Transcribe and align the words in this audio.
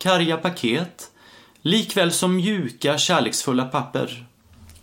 karga 0.00 0.36
paket, 0.36 1.10
likväl 1.62 2.12
som 2.12 2.36
mjuka, 2.36 2.98
kärleksfulla 2.98 3.64
papper. 3.64 4.26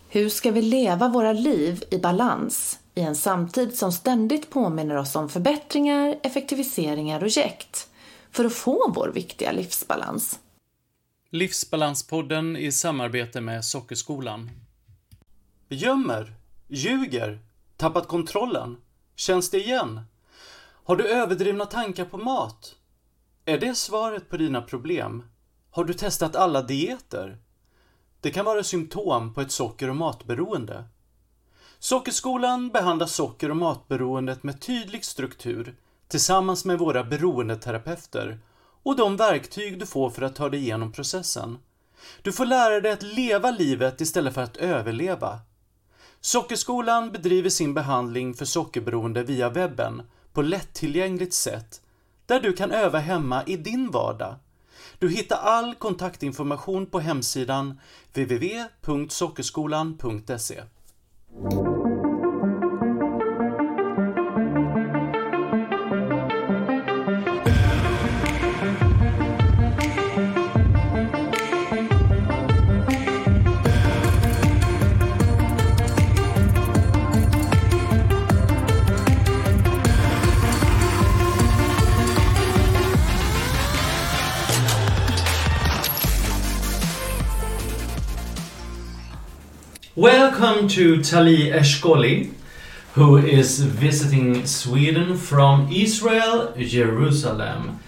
Hur 0.08 0.28
ska 0.28 0.50
vi 0.50 0.62
leva 0.62 1.08
våra 1.08 1.32
liv 1.32 1.84
i 1.90 1.98
balans 1.98 2.78
i 2.94 3.00
en 3.00 3.16
samtid 3.16 3.74
som 3.74 3.92
ständigt 3.92 4.50
påminner 4.50 4.96
oss 4.96 5.16
om 5.16 5.28
förbättringar, 5.28 6.18
effektiviseringar 6.22 7.22
och 7.22 7.28
jäkt 7.28 7.88
för 8.30 8.44
att 8.44 8.54
få 8.54 8.92
vår 8.94 9.08
viktiga 9.14 9.52
livsbalans? 9.52 10.38
Livsbalanspodden 11.30 12.56
i 12.56 12.72
samarbete 12.72 13.40
med 13.40 13.64
Sockerskolan. 13.64 14.50
Gömmer, 15.68 16.32
ljuger, 16.68 17.38
tappat 17.76 18.08
kontrollen. 18.08 18.76
Känns 19.16 19.50
det 19.50 19.58
igen? 19.58 20.00
Har 20.84 20.96
du 20.96 21.08
överdrivna 21.08 21.66
tankar 21.66 22.04
på 22.04 22.18
mat? 22.18 22.74
Är 23.48 23.58
det 23.58 23.74
svaret 23.74 24.30
på 24.30 24.36
dina 24.36 24.62
problem? 24.62 25.22
Har 25.70 25.84
du 25.84 25.94
testat 25.94 26.36
alla 26.36 26.62
dieter? 26.62 27.38
Det 28.20 28.30
kan 28.30 28.44
vara 28.44 28.62
symptom 28.62 29.34
på 29.34 29.40
ett 29.40 29.50
socker 29.52 29.90
och 29.90 29.96
matberoende. 29.96 30.84
Sockerskolan 31.78 32.68
behandlar 32.68 33.06
socker 33.06 33.50
och 33.50 33.56
matberoendet 33.56 34.42
med 34.42 34.60
tydlig 34.60 35.04
struktur 35.04 35.76
tillsammans 36.08 36.64
med 36.64 36.78
våra 36.78 37.04
beroendeterapeuter 37.04 38.38
och 38.82 38.96
de 38.96 39.16
verktyg 39.16 39.78
du 39.78 39.86
får 39.86 40.10
för 40.10 40.22
att 40.22 40.36
ta 40.36 40.48
dig 40.48 40.60
igenom 40.60 40.92
processen. 40.92 41.58
Du 42.22 42.32
får 42.32 42.46
lära 42.46 42.80
dig 42.80 42.92
att 42.92 43.02
leva 43.02 43.50
livet 43.50 44.00
istället 44.00 44.34
för 44.34 44.42
att 44.42 44.56
överleva. 44.56 45.40
Sockerskolan 46.20 47.12
bedriver 47.12 47.50
sin 47.50 47.74
behandling 47.74 48.34
för 48.34 48.44
sockerberoende 48.44 49.22
via 49.22 49.48
webben 49.48 50.02
på 50.32 50.42
lättillgängligt 50.42 51.34
sätt 51.34 51.82
där 52.28 52.40
du 52.40 52.52
kan 52.52 52.72
öva 52.72 52.98
hemma 52.98 53.42
i 53.46 53.56
din 53.56 53.90
vardag. 53.90 54.34
Du 54.98 55.10
hittar 55.10 55.36
all 55.36 55.74
kontaktinformation 55.74 56.86
på 56.86 57.00
hemsidan 57.00 57.80
www.sockerskolan.se. 58.14 60.62
Welcome 89.98 90.68
to 90.68 91.02
Tali 91.02 91.50
Eshkoli, 91.50 92.32
who 92.94 93.16
is 93.16 93.58
visiting 93.58 94.46
Sweden 94.46 95.16
from 95.16 95.68
Israel, 95.72 96.54
Jerusalem. 96.56 97.80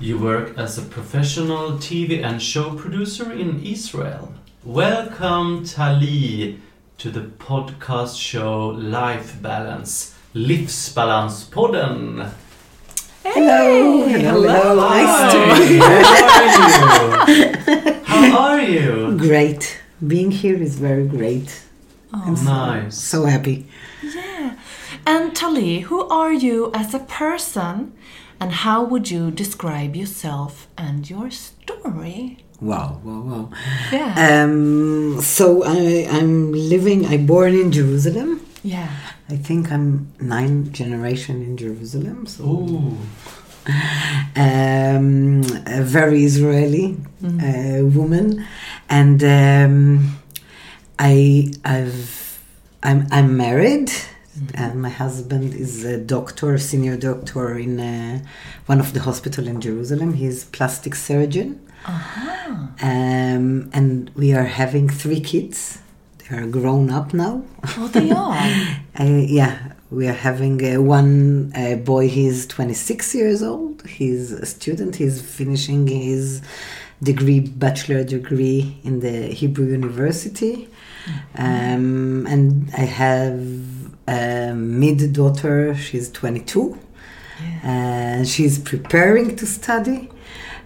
You 0.00 0.16
work 0.18 0.56
as 0.56 0.78
a 0.78 0.82
professional 0.82 1.72
TV 1.72 2.24
and 2.24 2.40
show 2.40 2.74
producer 2.74 3.30
in 3.30 3.62
Israel. 3.62 4.32
Welcome, 4.64 5.66
Tali, 5.66 6.58
to 6.96 7.10
the 7.10 7.20
podcast 7.20 8.18
show 8.18 8.68
Life 8.68 9.42
Balance, 9.42 10.14
Livsbalanspodden. 10.34 12.32
Hello, 13.24 14.06
hello, 14.08 14.42
hello. 14.42 14.88
Nice 14.88 15.32
to 15.32 15.38
Hi, 15.38 15.58
meet. 15.68 15.82
How 18.06 18.48
are 18.48 18.62
you? 18.62 18.80
How 18.86 19.02
are 19.02 19.12
you? 19.12 19.18
Great. 19.28 19.81
Being 20.06 20.30
here 20.30 20.56
is 20.60 20.76
very 20.76 21.06
great. 21.06 21.62
I'm 22.12 22.36
so, 22.36 22.44
Nice. 22.44 22.96
so 22.98 23.24
happy. 23.24 23.66
Yeah. 24.02 24.56
And 25.06 25.34
Tali, 25.34 25.80
who 25.80 26.06
are 26.08 26.32
you 26.32 26.70
as 26.74 26.92
a 26.94 26.98
person 26.98 27.92
and 28.40 28.52
how 28.52 28.82
would 28.84 29.10
you 29.10 29.30
describe 29.30 29.96
yourself 29.96 30.66
and 30.76 31.08
your 31.08 31.30
story? 31.30 32.38
Wow, 32.60 33.00
wow, 33.04 33.20
wow. 33.20 33.50
Yeah. 33.92 34.14
Um, 34.44 35.20
so 35.22 35.62
I, 35.64 36.06
I'm 36.10 36.52
living. 36.52 37.06
I 37.06 37.16
born 37.16 37.54
in 37.54 37.72
Jerusalem. 37.72 38.40
yeah. 38.62 38.90
I 39.28 39.36
think 39.36 39.72
I'm 39.72 40.12
nine 40.20 40.72
generation 40.72 41.42
in 41.42 41.56
Jerusalem. 41.56 42.26
So 42.26 42.44
Ooh. 42.44 42.98
um, 44.36 45.42
a 45.66 45.82
very 45.82 46.24
Israeli 46.24 46.96
uh, 47.24 47.84
woman, 47.98 48.44
and 48.92 49.24
um, 49.24 50.18
I 50.98 51.50
I've 51.64 52.38
I'm 52.82 53.06
I'm 53.10 53.36
married. 53.36 53.90
Uh, 54.56 54.74
my 54.74 54.88
husband 54.88 55.54
is 55.54 55.84
a 55.84 55.98
doctor, 55.98 56.56
senior 56.58 56.96
doctor 56.96 57.58
in 57.58 57.80
uh, 57.80 58.24
one 58.66 58.80
of 58.80 58.92
the 58.92 59.00
hospital 59.00 59.46
in 59.46 59.60
Jerusalem. 59.60 60.14
He's 60.14 60.44
plastic 60.44 60.94
surgeon, 60.94 61.60
um, 62.82 63.70
and 63.72 64.10
we 64.14 64.34
are 64.34 64.44
having 64.44 64.88
three 64.88 65.20
kids. 65.20 65.78
They 66.18 66.36
are 66.36 66.46
grown 66.46 66.90
up 66.90 67.14
now. 67.14 67.44
Oh, 67.78 67.88
they 67.88 68.10
are. 68.24 68.36
Uh, 68.98 69.24
yeah, 69.38 69.72
we 69.90 70.06
are 70.06 70.20
having 70.28 70.56
uh, 70.64 70.80
one 70.82 71.52
uh, 71.54 71.76
boy. 71.76 72.08
He's 72.08 72.46
26 72.46 73.14
years 73.14 73.42
old. 73.42 73.86
He's 73.86 74.32
a 74.32 74.46
student. 74.46 74.96
He's 74.96 75.20
finishing 75.20 75.86
his 75.86 76.42
degree, 77.02 77.40
bachelor 77.40 78.04
degree 78.04 78.76
in 78.84 79.00
the 79.00 79.28
Hebrew 79.28 79.66
University. 79.66 80.68
Um, 81.36 82.26
and 82.26 82.70
I 82.76 82.84
have 82.84 83.40
a 84.06 84.52
mid 84.54 85.12
daughter. 85.12 85.74
She's 85.74 86.10
22. 86.10 86.78
And 87.64 88.28
she's 88.28 88.58
preparing 88.58 89.34
to 89.36 89.46
study 89.46 90.08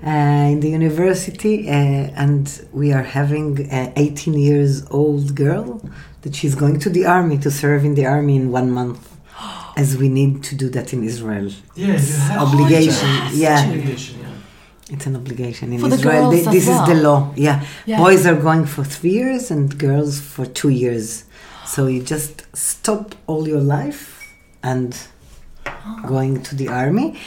uh, 0.07 0.11
in 0.11 0.61
the 0.61 0.69
university. 0.69 1.69
Uh, 1.69 1.73
and 1.73 2.67
we 2.73 2.93
are 2.93 3.03
having 3.03 3.71
an 3.71 3.93
18 3.97 4.35
years 4.35 4.87
old 4.91 5.35
girl 5.35 5.83
that 6.23 6.35
she's 6.35 6.55
going 6.55 6.79
to 6.81 6.91
the 6.91 7.07
army 7.07 7.39
to 7.39 7.51
serve 7.51 7.85
in 7.85 7.95
the 7.95 8.05
army 8.05 8.37
in 8.37 8.51
one 8.51 8.71
month. 8.71 9.17
As 9.77 9.97
we 9.97 10.09
need 10.09 10.43
to 10.45 10.55
do 10.55 10.69
that 10.71 10.93
in 10.93 11.03
Israel. 11.05 11.51
Yeah, 11.75 11.87
you 11.87 11.93
have 11.99 12.49
obligation. 12.49 13.09
Yeah. 13.33 13.63
Obligation, 13.63 14.21
yeah. 14.21 14.36
It's 14.91 15.07
an 15.07 15.17
obligation 15.17 15.73
in 15.73 15.81
For 15.81 15.89
Israel. 15.89 16.31
girls 16.31 16.35
Th- 16.35 16.47
as 16.47 16.53
this 16.53 16.69
is 16.69 16.87
the 16.87 16.95
law. 16.95 17.33
Yeah. 17.37 17.65
Yeah. 17.87 17.99
Boys 17.99 18.25
are 18.27 18.37
going 18.37 18.67
for 18.67 18.85
three 18.85 19.11
years 19.11 19.51
and 19.51 19.77
girls 19.79 20.21
for 20.21 20.47
two 20.47 20.69
years. 20.69 21.25
So 21.67 21.87
you 21.89 22.03
just 22.03 22.47
stop 22.57 23.15
all 23.27 23.49
your 23.49 23.61
life 23.61 24.23
and 24.63 24.97
going 26.07 26.43
to 26.45 26.55
the 26.55 26.69
army. 26.69 27.19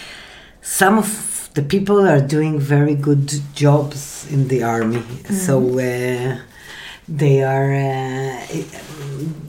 Some 0.61 0.97
of 0.97 1.49
the 1.53 1.61
people 1.61 2.07
are 2.07 2.21
doing 2.21 2.59
very 2.59 2.95
good 2.95 3.27
jobs 3.53 4.25
in 4.31 4.47
the 4.47 4.63
army. 4.63 5.03
So 5.29 5.57
uh, 5.79 6.37
they 7.09 7.43
are 7.43 7.73
uh, 7.73 8.45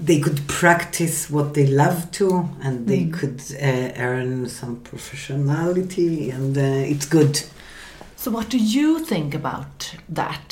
they 0.02 0.18
could 0.18 0.48
practice 0.48 1.30
what 1.30 1.54
they 1.54 1.66
love 1.66 2.10
to 2.12 2.48
and 2.62 2.88
they 2.88 3.04
could 3.06 3.40
uh, 3.52 3.92
earn 4.08 4.48
some 4.48 4.78
professionality 4.78 6.34
and 6.34 6.56
uh, 6.58 6.90
it's 6.92 7.06
good. 7.06 7.42
So, 8.22 8.30
what 8.30 8.50
do 8.50 8.58
you 8.58 8.88
think 9.12 9.34
about 9.34 9.94
that? 10.20 10.48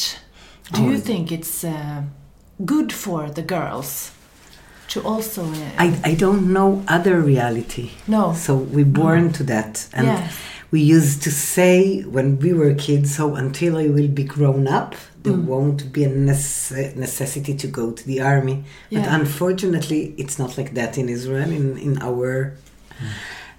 Do 0.72 0.80
Oh. 0.82 0.90
you 0.90 0.98
think 1.08 1.30
it's 1.38 1.64
uh, 1.64 2.02
good 2.64 2.90
for 3.02 3.20
the 3.38 3.42
girls 3.42 4.10
to 4.92 4.98
also? 5.10 5.42
Uh, 5.44 5.84
I, 5.84 5.88
I 6.10 6.14
don't 6.24 6.44
know 6.56 6.82
other 6.96 7.16
reality. 7.32 7.86
no. 8.16 8.32
So 8.34 8.52
we're 8.74 8.92
born 9.04 9.32
to 9.38 9.42
that, 9.54 9.74
and 9.92 10.06
Yes. 10.06 10.32
we 10.70 10.80
used 10.80 11.18
to 11.26 11.30
say 11.30 12.00
when 12.16 12.38
we 12.44 12.50
were 12.60 12.72
kids. 12.86 13.08
So 13.18 13.24
until 13.44 13.72
I 13.84 13.86
will 13.96 14.08
be 14.20 14.24
grown 14.36 14.66
up, 14.78 14.94
there 15.22 15.34
Mm. 15.38 15.44
won't 15.52 15.80
be 15.96 16.02
a 16.04 16.12
nece- 16.28 16.96
necessity 16.96 17.54
to 17.62 17.66
go 17.80 17.84
to 17.98 18.02
the 18.10 18.18
army. 18.34 18.56
But 18.90 19.06
unfortunately, 19.20 20.00
it's 20.22 20.38
not 20.42 20.50
like 20.58 20.70
that 20.80 20.92
in 21.00 21.06
Israel. 21.16 21.50
In 21.60 21.66
in 21.86 21.92
our 22.08 22.30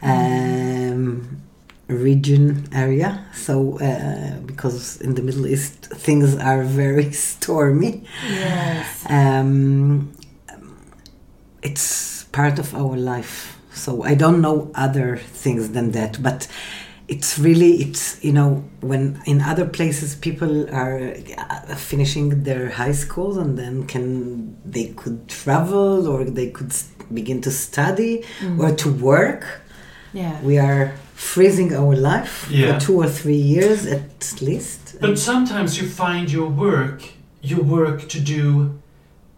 Mm. 0.02 0.92
um, 0.94 1.42
region 1.90 2.68
area. 2.74 3.26
So 3.34 3.80
uh, 3.80 4.40
because 4.46 5.02
in 5.02 5.16
the 5.16 5.22
Middle 5.22 5.48
East 5.48 5.74
things 6.06 6.36
are 6.38 6.64
very 6.64 7.12
stormy, 7.28 8.04
Yes. 8.30 9.06
um, 9.10 10.12
it's 11.62 12.24
part 12.32 12.60
of 12.60 12.74
our 12.76 12.96
life. 12.96 13.58
So 13.74 14.04
I 14.04 14.16
don't 14.16 14.42
know 14.42 14.72
other 14.76 15.18
things 15.18 15.72
than 15.72 15.92
that, 15.92 16.22
but 16.22 16.48
it's 17.08 17.40
really 17.40 17.82
it's 17.82 18.24
you 18.24 18.32
know 18.32 18.64
when 18.82 19.20
in 19.26 19.42
other 19.42 19.66
places 19.66 20.16
people 20.16 20.70
are 20.70 21.16
uh, 21.38 21.76
finishing 21.76 22.44
their 22.44 22.70
high 22.70 22.92
schools 22.92 23.36
and 23.38 23.58
then 23.58 23.88
can 23.88 24.56
they 24.64 24.88
could 24.94 25.28
travel 25.28 26.08
or 26.08 26.24
they 26.24 26.50
could 26.52 26.72
begin 27.12 27.42
to 27.42 27.50
study 27.50 28.24
or 28.60 28.70
to 28.76 28.92
work 28.92 29.44
Yeah. 30.14 30.36
we 30.44 30.58
are 30.60 30.92
freezing 31.16 31.74
our 31.74 31.96
life 31.96 32.48
Yeah. 32.52 32.68
for 32.74 32.86
two 32.86 32.98
or 33.04 33.08
three 33.10 33.42
years 33.56 33.86
at 33.86 34.42
least 34.42 34.80
But 35.02 35.18
sometimes 35.20 35.78
you 35.80 35.88
find 35.88 36.30
your 36.32 36.50
work, 36.50 37.02
your 37.42 37.62
work 37.64 38.08
to 38.10 38.20
do 38.20 38.72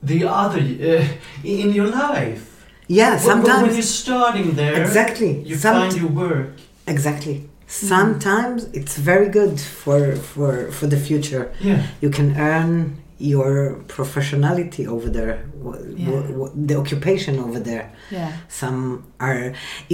the 0.03 0.19
other 0.25 0.59
uh, 0.61 1.05
in 1.43 1.69
your 1.73 1.87
life. 1.87 2.41
yeah 2.87 3.11
When- 3.15 3.25
when, 3.27 3.37
when 3.37 3.45
sometimes 3.45 3.73
you're 3.77 3.95
starting 4.05 4.55
there, 4.55 4.81
exactly 4.83 5.31
you 5.49 5.55
Some- 5.57 5.75
find 5.81 5.93
your 6.01 6.11
work. 6.25 6.49
exactly 6.87 7.35
sometimes 7.67 8.59
it's 8.73 8.95
very 9.11 9.29
good 9.39 9.59
for 9.83 10.15
for 10.31 10.51
for 10.77 10.87
the 10.93 10.97
future 10.97 11.45
Yeah. 11.69 11.79
you 12.03 12.09
can 12.17 12.29
earn 12.37 12.97
your 13.21 13.53
professionality 13.87 14.83
over 14.95 15.09
there 15.17 15.35
wh- 15.63 15.81
Yeah. 15.95 16.09
wh- 16.09 16.31
wh- 16.39 16.53
the 16.69 16.75
occupation 16.81 17.33
over 17.45 17.59
there 17.69 17.85
Yeah. 18.17 18.31
some 18.61 18.77
are 19.19 19.43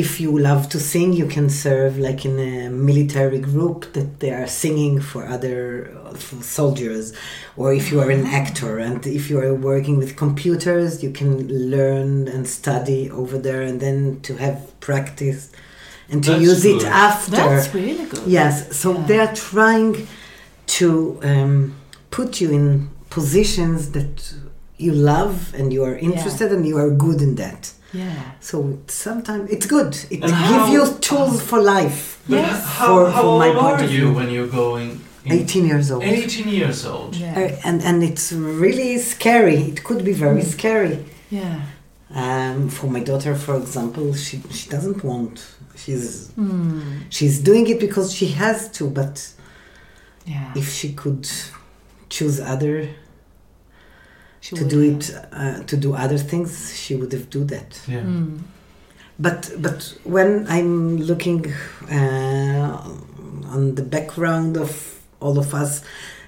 if 0.04 0.10
you 0.24 0.32
love 0.50 0.64
to 0.74 0.80
sing 0.80 1.10
you 1.22 1.28
can 1.36 1.48
serve 1.50 1.94
like 2.08 2.22
in 2.30 2.36
a 2.40 2.70
military 2.90 3.40
group 3.52 3.80
that 3.98 4.10
they 4.22 4.32
are 4.40 4.48
singing 4.64 4.96
for 5.10 5.22
other 5.36 5.58
for 6.26 6.38
soldiers 6.60 7.06
or 7.60 7.68
if 7.80 7.86
you 7.92 7.98
are 8.04 8.12
an 8.20 8.26
actor 8.42 8.72
and 8.88 9.00
if 9.20 9.24
you 9.30 9.38
are 9.46 9.54
working 9.72 9.96
with 10.02 10.10
computers 10.26 10.90
you 11.06 11.12
can 11.20 11.32
learn 11.76 12.12
and 12.34 12.42
study 12.60 13.02
over 13.22 13.38
there 13.48 13.62
and 13.70 13.78
then 13.86 13.98
to 14.28 14.32
have 14.46 14.58
practice 14.90 15.42
and 16.12 16.24
to 16.24 16.32
That's 16.32 16.44
use 16.50 16.64
it 16.74 16.84
after 17.12 17.36
That's 17.36 17.74
really 17.74 18.06
good. 18.12 18.24
Yes, 18.40 18.56
so 18.82 18.88
Yeah. 18.94 19.04
they're 19.08 19.34
trying 19.52 19.94
to 20.78 20.90
um, 21.32 21.54
put 22.18 22.30
you 22.42 22.50
in 22.60 22.90
positions 23.20 23.80
that 23.98 24.16
you 24.86 24.92
love 25.14 25.36
and 25.58 25.66
you 25.76 25.82
are 25.90 25.98
interested 26.10 26.50
and 26.56 26.62
you 26.72 26.78
are 26.84 26.92
good 27.06 27.20
in 27.28 27.34
that. 27.44 27.62
Yeah. 28.04 28.20
So 28.50 28.58
sometimes 29.06 29.46
it's 29.56 29.68
good. 29.76 29.92
It 30.16 30.20
And 30.26 30.32
gives 30.50 30.66
how- 30.68 30.72
you 30.76 30.84
tools 31.10 31.38
for 31.50 31.60
life. 31.78 32.02
Yes. 32.28 32.56
h- 32.58 32.64
how, 32.80 32.88
For- 32.94 33.12
how 33.16 33.22
for 33.24 33.36
my 33.46 33.50
old 33.52 33.60
point 33.64 33.80
are 33.82 33.86
of 33.86 33.92
you 33.98 34.06
view. 34.08 34.14
when 34.20 34.28
you're 34.36 34.54
going? 34.64 34.90
in- 35.26 35.34
18 35.40 35.66
years 35.72 35.88
old. 35.94 36.04
18 36.04 36.48
years 36.62 36.80
old. 36.94 37.12
Yeah. 37.24 37.40
Uh, 37.40 37.68
and 37.68 37.78
and 37.90 37.98
it's 38.10 38.28
really 38.62 38.92
scary. 39.14 39.60
It 39.72 39.80
could 39.88 40.02
be 40.10 40.16
very 40.26 40.44
scary. 40.56 40.98
Yeah. 41.40 41.56
Um, 42.24 42.58
for 42.78 42.88
my 42.96 43.02
daughter, 43.10 43.34
for 43.46 43.56
example, 43.64 44.06
she 44.26 44.36
she 44.58 44.66
doesn't 44.76 45.00
want. 45.10 45.36
She's 45.84 46.08
Hmm. 46.40 46.82
she's 47.18 47.36
doing 47.50 47.66
it 47.74 47.80
because 47.86 48.08
she 48.18 48.28
has 48.44 48.58
to, 48.78 48.84
but 49.02 49.16
Yeah. 50.34 50.62
if 50.62 50.68
she 50.78 50.88
could 51.02 51.24
choose 52.16 52.38
other 52.54 52.76
She 54.48 54.56
to 54.56 54.64
do 54.66 54.80
it 54.82 55.04
uh, 55.34 55.64
to 55.70 55.76
do 55.78 55.94
other 55.94 56.18
things 56.18 56.50
she 56.82 56.96
would 56.96 57.12
have 57.14 57.28
do 57.30 57.44
that 57.46 57.70
Yeah. 57.88 58.02
Hmm. 58.04 58.38
but 59.20 59.52
but 59.66 59.80
when 60.06 60.46
i'm 60.48 60.98
looking 61.10 61.42
uh, 61.92 62.78
on 63.56 63.76
the 63.76 63.84
background 63.84 64.56
of 64.58 64.72
all 65.20 65.38
of 65.38 65.54
us 65.54 65.82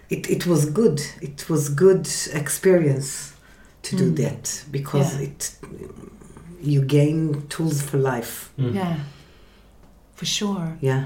it, 0.10 0.30
it 0.30 0.46
was 0.46 0.66
good 0.66 1.00
it 1.22 1.50
was 1.50 1.70
good 1.70 2.08
experience 2.34 3.10
to 3.84 3.96
do 3.96 4.06
Mm. 4.12 4.16
that 4.24 4.64
because 4.72 5.10
Yeah. 5.16 5.28
it 5.28 5.56
you 6.62 6.82
gain 6.98 7.44
tools 7.50 7.82
for 7.82 7.98
life 7.98 8.52
Mm. 8.58 8.74
Yeah. 8.76 8.96
For 10.20 10.26
sure. 10.38 10.68
yeah 10.90 11.02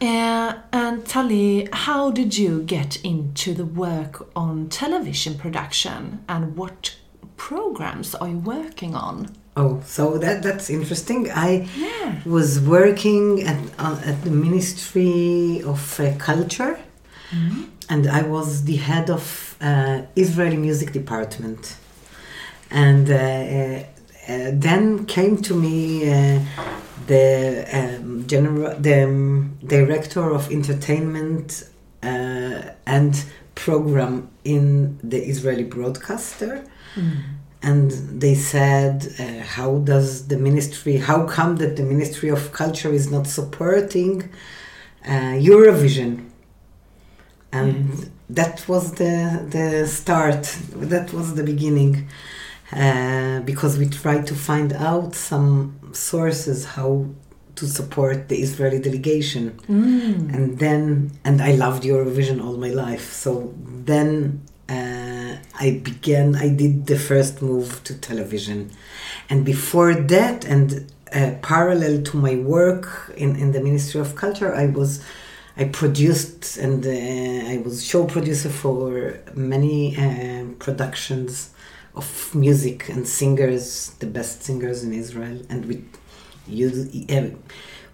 Uh, 0.00 0.50
and 0.72 0.96
Tali, 1.12 1.68
how 1.86 2.02
did 2.18 2.30
you 2.42 2.52
get 2.76 2.90
into 3.12 3.48
the 3.60 3.64
work 3.84 4.12
on 4.44 4.68
television 4.82 5.32
production 5.44 6.00
and 6.34 6.42
what 6.60 6.80
programs 7.36 8.08
are 8.20 8.28
you 8.34 8.40
working 8.56 8.94
on? 9.08 9.16
oh 9.60 9.74
so 9.96 10.02
that 10.24 10.36
that's 10.46 10.66
interesting 10.78 11.20
i 11.48 11.50
Yeah. 11.86 12.08
was 12.36 12.48
working 12.76 13.24
at, 13.52 13.60
uh, 13.86 14.10
at 14.10 14.16
the 14.26 14.30
ministry 14.46 15.62
of 15.72 15.80
uh, 16.00 16.04
culture 16.30 16.74
and 17.92 18.02
I 18.20 18.22
was 18.36 18.48
the 18.70 18.76
head 18.88 19.06
of 19.18 19.24
uh, 19.60 20.02
Israeli 20.24 20.56
music 20.68 20.88
department. 21.00 21.62
And 22.70 23.04
uh, 23.10 23.14
uh, 23.14 23.18
uh, 24.32 24.50
then 24.66 24.84
came 25.16 25.34
to 25.48 25.54
me 25.64 25.76
uh, 26.10 26.40
the 27.06 27.66
um, 27.72 28.26
general, 28.26 28.74
the 28.78 29.04
um, 29.04 29.58
director 29.64 30.30
of 30.30 30.50
entertainment 30.50 31.68
uh, 32.02 32.62
and 32.86 33.24
program 33.54 34.30
in 34.44 34.98
the 35.02 35.18
Israeli 35.18 35.64
broadcaster. 35.64 36.64
And 37.62 37.90
they 38.20 38.34
said, 38.34 38.96
uh, 39.18 39.44
"How 39.44 39.78
does 39.78 40.28
the 40.28 40.38
ministry? 40.38 40.96
How 40.96 41.26
come 41.26 41.56
that 41.56 41.76
the 41.76 41.82
Ministry 41.82 42.28
of 42.28 42.52
Culture 42.52 42.92
is 42.92 43.10
not 43.10 43.26
supporting 43.26 44.30
uh, 45.04 45.34
Eurovision?" 45.50 46.28
and 47.52 48.10
that 48.28 48.68
was 48.68 48.92
the 48.92 49.46
the 49.50 49.86
start 49.86 50.42
that 50.74 51.12
was 51.12 51.34
the 51.34 51.42
beginning 51.42 52.08
uh, 52.72 53.40
because 53.40 53.78
we 53.78 53.86
tried 53.86 54.26
to 54.26 54.34
find 54.34 54.72
out 54.72 55.14
some 55.14 55.78
sources 55.92 56.64
how 56.64 57.06
to 57.58 57.66
support 57.66 58.28
the 58.28 58.36
Israeli 58.36 58.78
delegation. 58.78 59.58
Mm. 59.68 60.34
and 60.34 60.58
then 60.58 61.10
and 61.24 61.40
I 61.42 61.52
loved 61.52 61.82
Eurovision 61.82 62.44
all 62.44 62.56
my 62.56 62.70
life. 62.70 63.12
So 63.12 63.54
then 63.90 64.42
uh, 64.68 65.36
I 65.64 65.80
began 65.82 66.36
I 66.36 66.48
did 66.62 66.86
the 66.86 66.98
first 66.98 67.42
move 67.42 67.82
to 67.84 67.94
television. 67.94 68.70
And 69.30 69.44
before 69.44 69.94
that 69.94 70.44
and 70.44 70.92
uh, 71.12 71.32
parallel 71.42 72.02
to 72.02 72.16
my 72.18 72.36
work 72.36 73.12
in, 73.16 73.34
in 73.36 73.52
the 73.52 73.60
Ministry 73.60 74.00
of 74.00 74.14
Culture 74.14 74.54
I 74.54 74.66
was 74.66 75.02
I 75.56 75.64
produced 75.64 76.58
and 76.58 76.86
uh, 76.86 77.52
I 77.52 77.56
was 77.64 77.84
show 77.84 78.04
producer 78.04 78.50
for 78.50 79.18
many 79.34 79.96
uh, 79.96 80.44
productions 80.58 81.50
of 81.98 82.34
music 82.34 82.88
and 82.88 83.06
singers, 83.06 83.90
the 83.98 84.06
best 84.06 84.42
singers 84.42 84.84
in 84.84 84.92
Israel, 84.94 85.42
and 85.50 85.66
we 85.66 85.84
use, 86.46 86.78
uh, 87.10 87.30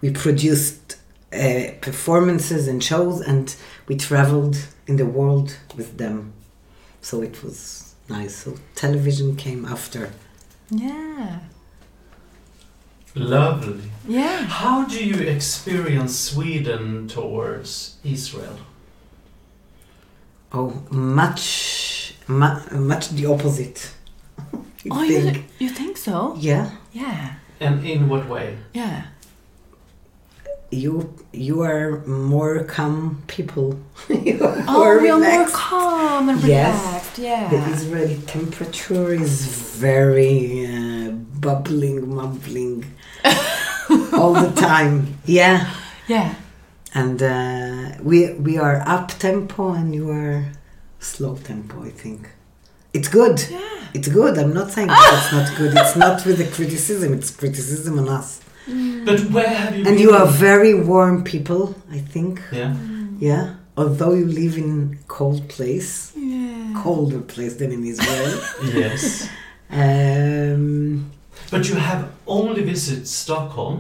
we 0.01 0.11
produced 0.11 0.97
uh, 1.33 1.73
performances 1.81 2.69
and 2.69 2.85
shows, 2.85 3.21
and 3.21 3.57
we 3.89 3.97
traveled 3.97 4.57
in 4.87 4.97
the 4.97 5.07
world 5.07 5.57
with 5.77 5.97
them. 5.99 6.33
So 7.01 7.23
it 7.23 7.43
was 7.43 7.95
nice. 8.09 8.37
So 8.37 8.57
television 8.75 9.37
came 9.37 9.65
after. 9.65 10.13
Yeah. 10.71 11.41
Lovely. 13.15 13.91
Yeah. 14.07 14.45
How 14.45 14.85
do 14.85 15.05
you 15.05 15.21
experience 15.27 16.19
Sweden 16.19 17.09
towards 17.09 17.97
Israel? 18.05 18.59
Oh, 20.53 20.83
much, 20.91 22.15
mu- 22.29 22.71
much 22.73 23.11
the 23.11 23.27
opposite. 23.27 23.94
I 24.91 24.97
Oh, 24.97 25.03
you, 25.03 25.21
think. 25.23 25.45
you 25.59 25.69
think 25.71 25.97
so? 25.97 26.35
Yeah. 26.39 26.71
Yeah. 26.93 27.35
And 27.61 27.85
in 27.87 28.09
what 28.09 28.29
way? 28.29 28.57
Yeah. 28.75 29.03
you 30.71 31.15
you 31.33 31.63
are 31.63 32.03
more 32.07 32.65
calm 32.65 33.23
people. 33.27 33.79
you 34.09 34.39
are 34.45 34.59
Oh, 34.69 34.73
more 34.79 35.01
we 35.03 35.09
are 35.11 35.19
more 35.21 35.49
calm 35.51 36.29
and 36.29 36.41
Yes. 36.43 36.75
relaxed. 36.75 37.19
Yeah. 37.19 37.49
The 37.49 37.61
Israeli 37.75 38.19
temperature 38.27 39.13
is 39.15 39.35
very 39.89 40.67
uh, 40.67 41.11
bubbling, 41.47 41.99
mumbling 42.15 42.85
all 44.19 44.33
the 44.35 44.53
time. 44.71 44.95
Yeah, 45.27 45.71
yeah. 46.09 46.35
and 46.95 47.23
uh, 47.23 48.03
we 48.03 48.19
we 48.47 48.59
are 48.59 48.83
up 48.95 49.07
tempo, 49.27 49.73
and 49.79 49.95
you 49.95 50.11
are 50.11 50.45
slow 50.99 51.37
tempo. 51.37 51.85
I 51.85 51.91
think 51.91 52.21
it's 52.95 53.09
good. 53.09 53.37
Yeah. 53.51 53.61
It's 53.97 54.09
good. 54.09 54.35
I'm 54.39 54.53
not 54.61 54.69
saying 54.75 54.89
that 54.89 55.13
it's 55.19 55.33
not 55.39 55.49
good. 55.59 55.73
It's 55.83 55.97
not 56.05 56.25
with 56.27 56.39
the 56.39 56.49
criticism. 56.57 57.13
It's 57.19 57.31
criticism 57.31 57.99
on 58.03 58.09
us. 58.09 58.29
But 59.09 59.21
where 59.35 59.47
have 59.61 59.73
you 59.77 59.85
And 59.89 59.95
been? 59.97 59.99
you 60.05 60.11
are 60.19 60.27
very 60.49 60.75
warm 60.75 61.17
people. 61.23 61.63
I 61.91 61.99
think. 62.15 62.41
Yeah. 62.61 62.75
Yeah. 63.31 63.45
Although 63.77 64.15
you 64.21 64.27
live 64.43 64.57
in 64.67 64.99
cold 65.09 65.43
place, 65.49 66.13
Yeah. 66.17 66.73
colder 66.83 67.21
place 67.35 67.55
than 67.61 67.71
in 67.77 67.83
Israel. 67.93 68.35
Yes. 68.83 69.29
um, 69.71 71.11
But 71.51 71.69
you 71.69 71.77
have 71.91 72.03
only 72.27 72.63
visited 72.73 73.07
Stockholm. 73.09 73.79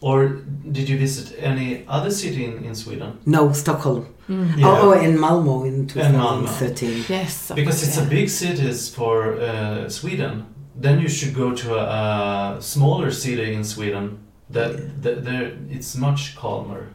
Or 0.00 0.28
did 0.70 0.88
you 0.88 0.96
visit 0.98 1.34
any 1.40 1.84
other 1.88 2.10
city 2.10 2.44
in, 2.44 2.64
in 2.64 2.74
Sweden? 2.74 3.18
No, 3.26 3.52
Stockholm. 3.52 4.06
Mm. 4.28 4.58
Yeah. 4.58 4.66
Oh, 4.68 4.92
oh, 4.92 4.92
and 4.92 5.18
Malmo 5.18 5.64
in 5.64 5.74
And 5.74 5.90
Malmö. 5.90 6.46
2013. 6.46 7.04
Yes. 7.08 7.50
Because 7.54 7.80
course, 7.80 7.82
it's 7.88 7.98
a 7.98 8.04
big 8.04 8.28
city 8.28 8.70
for 8.94 9.40
uh, 9.40 9.88
Sweden. 9.88 10.44
Then 10.76 11.00
you 11.00 11.08
should 11.08 11.34
go 11.34 11.52
to 11.54 11.74
a, 11.74 12.56
a 12.58 12.62
smaller 12.62 13.10
city 13.10 13.54
in 13.54 13.64
Sweden. 13.64 14.18
That, 14.50 15.02
that 15.02 15.24
there, 15.24 15.52
it's 15.68 15.96
much 15.96 16.36
calmer 16.36 16.86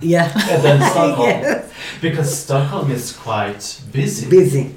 Yeah. 0.00 0.28
than 0.62 0.80
Stockholm. 0.90 1.28
Yes. 1.30 1.72
Because 2.02 2.38
Stockholm 2.38 2.90
is 2.90 3.12
quite 3.12 3.80
busy. 3.92 4.28
Busy. 4.28 4.74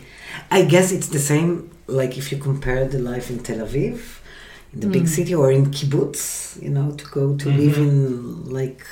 I 0.50 0.64
guess 0.64 0.92
it's 0.92 1.10
the 1.10 1.20
same. 1.20 1.70
Like 1.88 2.18
if 2.18 2.32
you 2.32 2.38
compare 2.38 2.88
the 2.88 3.00
life 3.00 3.30
in 3.30 3.40
Tel 3.40 3.58
Aviv, 3.68 4.19
in 4.74 4.80
the 4.82 4.88
big 4.88 5.04
Mm. 5.04 5.08
city, 5.16 5.34
or 5.36 5.52
in 5.52 5.66
kibbutz, 5.72 6.62
you 6.62 6.70
know, 6.70 6.92
to 6.92 7.06
go 7.06 7.36
to 7.36 7.50
live 7.50 7.78
Mhm. 7.78 7.88
in 7.88 8.54
like 8.54 8.86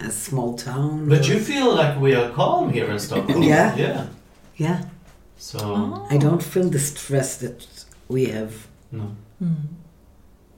a 0.00 0.10
small 0.10 0.54
town. 0.54 1.08
But 1.08 1.20
or- 1.20 1.32
you 1.32 1.38
feel 1.40 1.74
like 1.74 2.00
we 2.00 2.14
are 2.14 2.30
calm 2.30 2.70
here 2.72 2.86
in 2.90 2.98
Stockholm. 2.98 3.42
Yeah. 3.42 3.76
Yeah. 3.76 4.06
yeah, 4.56 4.80
So 5.36 5.58
Oh. 5.58 6.06
I 6.10 6.18
don't 6.18 6.42
feel 6.42 6.68
the 6.68 6.78
stress 6.78 7.36
that 7.38 7.66
we 8.08 8.26
have. 8.26 8.52
no. 8.92 9.16
Mm. 9.42 9.54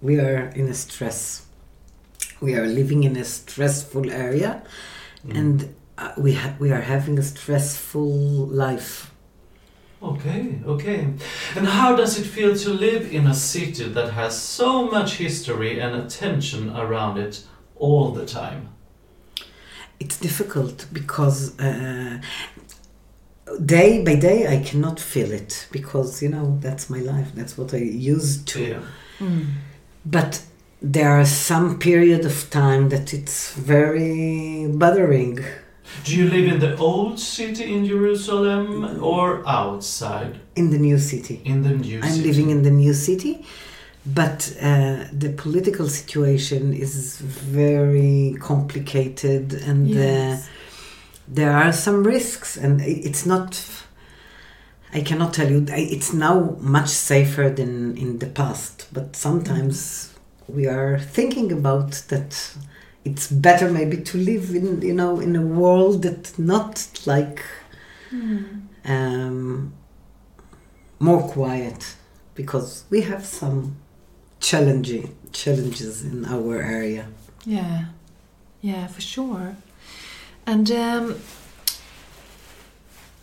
We 0.00 0.18
are 0.18 0.50
in 0.56 0.66
a 0.68 0.74
stress. 0.74 1.42
We 2.40 2.56
are 2.56 2.66
living 2.66 3.04
in 3.04 3.16
a 3.16 3.24
stressful 3.24 4.10
area, 4.10 4.62
Mm. 5.24 5.38
and 5.38 5.68
uh, 5.98 6.10
we 6.16 6.32
ha- 6.32 6.56
we 6.58 6.72
are 6.72 6.80
having 6.80 7.18
a 7.18 7.22
stressful 7.22 8.48
life. 8.66 9.11
Okay, 10.02 10.58
okay. 10.66 11.06
And 11.54 11.66
how 11.66 11.94
does 11.94 12.18
it 12.18 12.24
feel 12.24 12.56
to 12.56 12.70
live 12.70 13.12
in 13.12 13.26
a 13.26 13.34
city 13.34 13.88
that 13.88 14.12
has 14.12 14.40
so 14.40 14.90
much 14.90 15.16
history 15.16 15.78
and 15.78 15.94
attention 15.94 16.70
around 16.76 17.18
it 17.18 17.44
all 17.76 18.10
the 18.10 18.26
time? 18.26 18.70
It's 20.00 20.18
difficult 20.18 20.86
because 20.92 21.56
uh, 21.60 22.20
day 23.64 24.02
by 24.04 24.16
day 24.16 24.48
I 24.48 24.62
cannot 24.64 24.98
feel 24.98 25.30
it 25.30 25.68
because 25.70 26.20
you 26.20 26.28
know 26.28 26.58
that's 26.60 26.90
my 26.90 26.98
life. 26.98 27.32
That's 27.34 27.56
what 27.56 27.72
I 27.72 27.78
used 28.12 28.48
to. 28.48 28.64
Yeah. 28.64 28.82
Mm. 29.20 29.46
But 30.04 30.42
there 30.80 31.12
are 31.12 31.24
some 31.24 31.78
period 31.78 32.24
of 32.24 32.50
time 32.50 32.88
that 32.88 33.14
it's 33.14 33.54
very 33.54 34.66
bothering. 34.66 35.44
Do 36.04 36.16
you 36.16 36.28
live 36.28 36.46
in 36.52 36.58
the 36.58 36.76
old 36.78 37.18
city 37.20 37.72
in 37.74 37.86
Jerusalem 37.86 39.02
or 39.02 39.42
outside 39.46 40.40
in 40.56 40.70
the 40.70 40.78
new 40.78 40.98
city. 40.98 41.40
in 41.44 41.62
the 41.62 41.70
new 41.70 42.00
I'm 42.02 42.10
city? 42.10 42.28
living 42.28 42.50
in 42.50 42.62
the 42.62 42.70
new 42.70 42.92
city, 42.94 43.44
but 44.04 44.52
uh, 44.60 45.04
the 45.12 45.32
political 45.36 45.88
situation 45.88 46.72
is 46.72 47.18
very 47.20 48.36
complicated, 48.40 49.54
and 49.54 49.96
uh, 49.96 50.36
there 51.28 51.52
are 51.52 51.72
some 51.72 52.02
risks, 52.04 52.56
and 52.56 52.80
it's 52.80 53.24
not. 53.24 53.64
I 54.92 55.00
cannot 55.00 55.32
tell 55.32 55.50
you. 55.50 55.64
It's 55.68 56.12
now 56.12 56.56
much 56.60 56.88
safer 56.88 57.48
than 57.48 57.96
in 57.96 58.18
the 58.18 58.26
past, 58.26 58.88
but 58.92 59.14
sometimes 59.16 60.12
we 60.48 60.66
are 60.66 60.98
thinking 60.98 61.52
about 61.52 61.92
that. 62.08 62.56
It's 63.04 63.30
better 63.30 63.70
maybe 63.70 63.96
to 64.02 64.18
live 64.18 64.50
in 64.54 64.80
you 64.82 64.94
know 64.94 65.18
in 65.20 65.36
a 65.36 65.42
world 65.42 66.02
that 66.02 66.38
not 66.38 66.88
like 67.06 67.42
Mm. 68.12 68.60
um, 68.84 69.72
more 70.98 71.22
quiet 71.22 71.96
because 72.34 72.84
we 72.90 73.00
have 73.00 73.24
some 73.24 73.76
challenging 74.38 75.16
challenges 75.32 76.04
in 76.04 76.26
our 76.26 76.60
area. 76.60 77.06
Yeah, 77.46 77.86
yeah, 78.60 78.86
for 78.88 79.00
sure. 79.00 79.56
And 80.46 80.70
um, 80.70 81.16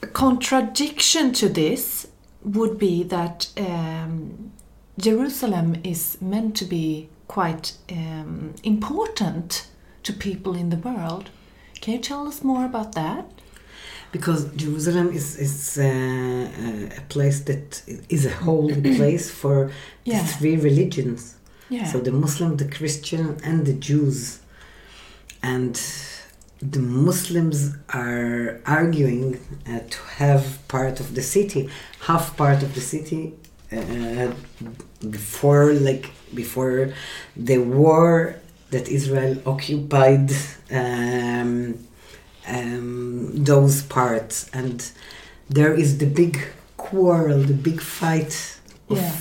a 0.01 0.07
contradiction 0.07 1.33
to 1.33 1.49
this 1.49 2.07
would 2.43 2.79
be 2.79 3.03
that 3.03 3.47
um, 3.57 4.51
Jerusalem 4.97 5.75
is 5.83 6.17
meant 6.19 6.55
to 6.57 6.65
be 6.65 7.09
quite 7.27 7.73
um, 7.91 8.55
important 8.63 9.67
to 10.09 10.13
people 10.29 10.53
in 10.55 10.69
the 10.69 10.77
world. 10.89 11.25
Can 11.81 11.93
you 11.95 11.99
tell 12.11 12.23
us 12.31 12.43
more 12.51 12.65
about 12.71 12.89
that? 13.01 13.25
Because 14.11 14.41
Jerusalem 14.63 15.09
is, 15.19 15.27
is 15.47 15.77
uh, 15.77 15.83
uh, 15.83 17.01
a 17.01 17.03
place 17.13 17.39
that 17.49 17.83
is 18.15 18.25
a 18.25 18.35
holy 18.47 18.81
place 18.97 19.25
for 19.41 19.57
Yeah. 20.03 20.21
the 20.21 20.27
three 20.37 20.57
religions. 20.69 21.21
Yeah. 21.69 21.85
So 21.91 21.99
the 22.09 22.11
Muslim, 22.25 22.57
the 22.63 22.69
Christian, 22.77 23.25
and 23.47 23.57
the 23.69 23.77
Jews. 23.87 24.39
And 25.53 25.75
the 26.75 26.83
Muslims 27.07 27.57
are 28.05 28.59
arguing 28.65 29.25
uh, 29.67 29.79
to 29.93 29.99
have 30.23 30.43
part 30.67 30.99
of 30.99 31.07
the 31.17 31.21
city, 31.35 31.61
half 32.09 32.25
part 32.35 32.59
of 32.63 32.71
the 32.77 32.81
city, 32.93 33.23
uh, 33.71 34.33
before 35.17 35.67
like 35.89 36.05
before 36.41 36.79
the 37.49 37.59
war 37.59 38.35
that 38.71 38.87
Israel 38.87 39.37
occupied 39.45 40.31
um, 40.71 41.79
um, 42.47 43.43
those 43.43 43.81
parts, 43.83 44.49
and 44.53 44.91
there 45.49 45.73
is 45.73 45.97
the 45.97 46.05
big 46.05 46.39
quarrel, 46.77 47.39
the 47.41 47.53
big 47.53 47.81
fight 47.81 48.57
of 48.89 48.97
Yeah. 48.97 49.15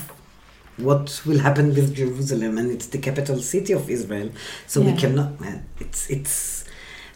what 0.89 1.23
will 1.27 1.41
happen 1.41 1.69
with 1.75 1.95
Jerusalem, 1.95 2.57
and 2.59 2.71
it's 2.71 2.87
the 2.87 2.99
capital 2.99 3.39
city 3.43 3.73
of 3.73 3.89
Israel. 3.91 4.31
So 4.67 4.81
we 4.81 4.93
cannot. 5.03 5.31
uh, 5.41 5.59
It's 5.81 6.09
it's 6.17 6.65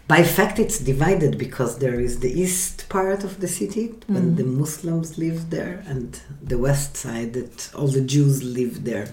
by 0.08 0.22
fact 0.24 0.58
it's 0.58 0.78
divided 0.92 1.32
because 1.38 1.72
there 1.78 1.98
is 2.00 2.18
the 2.24 2.32
east 2.44 2.76
part 2.88 3.20
of 3.28 3.32
the 3.42 3.48
city 3.60 3.84
when 4.14 4.24
Mhm. 4.32 4.36
the 4.40 4.44
Muslims 4.62 5.08
live 5.24 5.38
there, 5.56 5.74
and 5.92 6.08
the 6.52 6.58
west 6.66 6.92
side 6.96 7.30
that 7.38 7.70
all 7.76 7.88
the 7.98 8.04
Jews 8.14 8.42
live 8.58 8.74
there. 8.90 9.08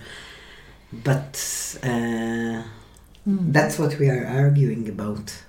But 1.10 1.36
uh, 1.84 2.64
Mm. 3.30 3.54
that's 3.54 3.78
what 3.80 4.00
we 4.00 4.10
are 4.10 4.26
arguing 4.44 4.90
about 4.90 5.44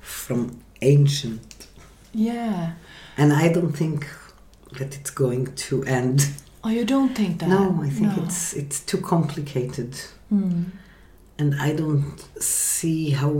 from 0.00 0.60
ancient, 0.80 1.66
yeah. 2.12 2.72
and 3.16 3.32
I 3.32 3.52
don't 3.52 3.72
think 3.76 4.06
that 4.78 4.90
it's 4.98 5.10
going 5.10 5.54
to 5.68 5.82
end. 5.84 6.28
Oh, 6.62 6.70
you 6.70 6.84
don't 6.84 7.14
think 7.14 7.38
that? 7.40 7.48
No, 7.48 7.80
I 7.82 7.90
think 7.90 8.16
No. 8.16 8.22
it's 8.24 8.52
it's 8.54 8.80
too 8.90 8.98
complicated, 9.00 9.92
Mm. 10.32 10.64
and 11.38 11.54
I 11.68 11.72
don't 11.74 12.18
see 12.40 13.10
how 13.10 13.32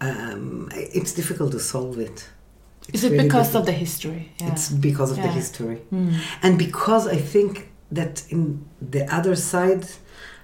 um, 0.00 0.68
it's 0.72 1.12
difficult 1.14 1.52
to 1.52 1.60
solve 1.60 1.98
it. 1.98 2.28
Is 2.92 3.04
it 3.04 3.12
really 3.12 3.24
because 3.24 3.54
of 3.58 3.64
the 3.64 3.72
history? 3.72 4.22
Yeah. 4.40 4.52
It's 4.52 4.68
because 4.68 5.10
of 5.12 5.16
the 5.16 5.28
history, 5.40 5.78
Mm. 5.92 6.12
and 6.42 6.58
because 6.58 7.04
I 7.16 7.16
think 7.32 7.52
that 7.94 8.24
in 8.28 8.64
the 8.92 9.04
other 9.18 9.36
side 9.36 9.86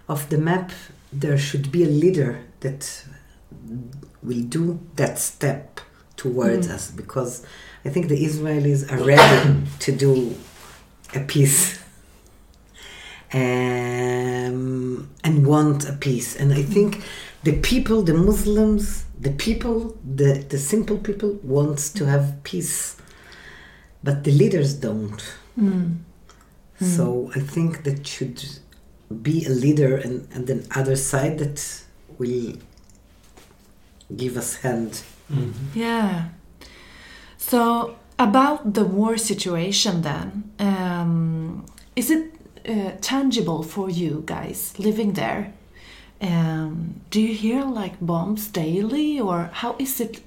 of 0.08 0.28
the 0.28 0.38
map 0.38 0.70
there 1.12 1.38
should 1.38 1.70
be 1.72 1.84
a 1.84 1.88
leader 1.88 2.40
that 2.60 3.04
will 4.22 4.42
do 4.42 4.78
that 4.96 5.18
step 5.18 5.80
towards 6.16 6.68
Mm. 6.68 6.74
us. 6.74 6.90
Because 6.90 7.42
I 7.84 7.88
think 7.88 8.08
the 8.08 8.24
Israelis 8.24 8.90
are 8.92 9.02
ready 9.04 9.60
to 9.80 9.92
do 9.92 10.34
a 11.14 11.20
peace 11.20 11.78
um, 13.32 15.08
and 15.24 15.46
want 15.46 15.88
a 15.88 15.92
peace. 15.92 16.36
And 16.36 16.52
I 16.52 16.62
think 16.62 17.02
the 17.42 17.58
people, 17.60 18.02
the 18.02 18.14
Muslims, 18.14 19.04
the 19.18 19.30
people, 19.30 19.96
the, 20.04 20.44
the 20.48 20.58
simple 20.58 20.98
people 20.98 21.38
wants 21.42 21.90
to 21.94 22.06
have 22.06 22.42
peace, 22.42 22.96
but 24.02 24.24
the 24.24 24.32
leaders 24.32 24.74
don't. 24.74 25.22
Mm. 25.58 25.98
So 26.80 27.30
I 27.34 27.40
think 27.40 27.84
that 27.84 28.06
should 28.06 28.42
be 29.10 29.44
a 29.46 29.50
leader 29.50 29.96
and, 29.96 30.28
and 30.34 30.46
then 30.46 30.64
other 30.74 30.96
side 30.96 31.38
that 31.38 31.82
will 32.18 32.54
give 34.16 34.36
us 34.36 34.56
hand. 34.56 35.02
Mhm. 35.32 35.52
Yeah. 35.74 36.28
So 37.36 37.96
about 38.18 38.74
the 38.74 38.84
war 38.84 39.16
situation, 39.16 40.02
then, 40.02 40.44
um, 40.58 41.64
is 41.96 42.10
it 42.10 42.32
uh, 42.68 42.92
tangible 43.00 43.62
for 43.62 43.88
you 43.90 44.22
guys 44.26 44.74
living 44.78 45.14
there? 45.14 45.52
Um, 46.22 47.00
do 47.10 47.20
you 47.20 47.34
hear 47.34 47.64
like 47.64 47.94
bombs 48.00 48.48
daily, 48.48 49.18
or 49.18 49.48
how 49.52 49.74
is 49.78 50.00
it? 50.00 50.20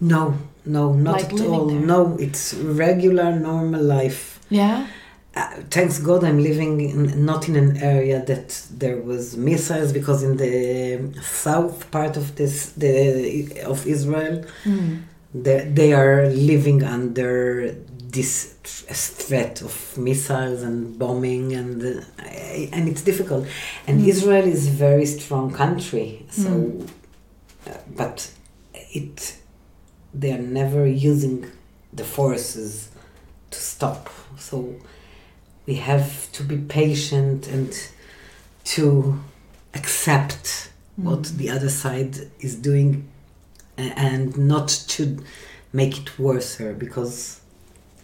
No, 0.00 0.34
no, 0.66 0.92
not 0.92 1.14
Like 1.14 1.32
at 1.32 1.40
all. 1.40 1.66
there. 1.66 1.80
No, 1.80 2.16
it's 2.20 2.52
regular, 2.54 3.32
normal 3.40 3.82
life. 3.82 4.38
Yeah. 4.50 4.86
Uh, 5.38 5.48
thanks 5.76 5.96
God, 6.08 6.20
I'm 6.28 6.40
living 6.50 6.72
in, 6.90 7.24
not 7.30 7.42
in 7.48 7.54
an 7.64 7.76
area 7.94 8.18
that 8.30 8.48
there 8.82 8.98
was 9.10 9.36
missiles 9.36 9.90
because 9.98 10.20
in 10.28 10.34
the 10.44 10.56
south 11.22 11.78
part 11.96 12.14
of 12.22 12.26
this 12.40 12.54
the 12.82 12.94
of 13.72 13.78
Israel, 13.96 14.36
Mm. 14.64 15.02
they, 15.44 15.58
they 15.78 15.90
are 16.02 16.18
living 16.50 16.80
under 16.96 17.74
this 18.16 18.32
threat 19.26 19.54
of 19.68 19.72
missiles 20.08 20.60
and 20.68 20.76
bombing 21.02 21.46
and 21.60 21.74
uh, 21.82 22.74
and 22.76 22.82
it's 22.90 23.04
difficult. 23.10 23.44
And 23.86 23.94
Mm. 24.00 24.08
Israel 24.14 24.46
is 24.56 24.62
a 24.74 24.76
very 24.88 25.06
strong 25.18 25.46
country, 25.62 26.08
so 26.42 26.50
Mm. 26.50 26.88
but 28.00 28.16
it 29.00 29.16
they 30.20 30.30
are 30.36 30.46
never 30.62 30.82
using 31.12 31.36
the 31.98 32.06
forces 32.18 32.70
to 33.52 33.58
stop. 33.74 34.02
So 34.48 34.56
we 35.68 35.74
have 35.74 36.08
to 36.32 36.42
be 36.42 36.56
patient 36.56 37.46
and 37.56 37.70
to 38.64 38.84
accept 39.74 40.70
what 40.96 41.24
the 41.40 41.48
other 41.50 41.68
side 41.84 42.14
is 42.40 42.54
doing 42.56 42.90
and 43.76 44.36
not 44.52 44.68
to 44.88 45.02
make 45.72 45.94
it 46.02 46.18
worse 46.18 46.50
because 46.84 47.40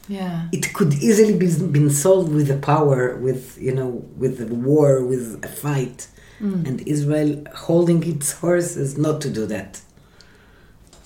Yeah. 0.08 0.48
it 0.52 0.64
could 0.76 0.92
easily 1.08 1.34
be 1.42 1.48
been 1.78 1.90
solved 2.04 2.30
with 2.38 2.48
the 2.52 2.58
power 2.72 3.00
with 3.26 3.44
you 3.66 3.74
know 3.78 3.90
with 4.22 4.34
the 4.40 4.54
war 4.70 4.90
with 5.12 5.24
a 5.42 5.48
fight 5.64 5.98
Mm. 6.40 6.66
and 6.68 6.76
israel 6.96 7.32
holding 7.68 8.00
its 8.14 8.28
horses 8.44 8.88
not 9.06 9.16
to 9.24 9.28
do 9.38 9.44
that 9.54 9.72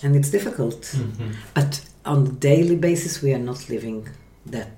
and 0.03 0.11
it's 0.19 0.31
difficult 0.38 0.81
Mhm. 0.97 1.31
but 1.59 1.71
on 2.12 2.19
a 2.27 2.35
daily 2.50 2.77
basis 2.88 3.12
we 3.25 3.31
are 3.37 3.45
not 3.50 3.61
living 3.75 3.99
that 4.57 4.77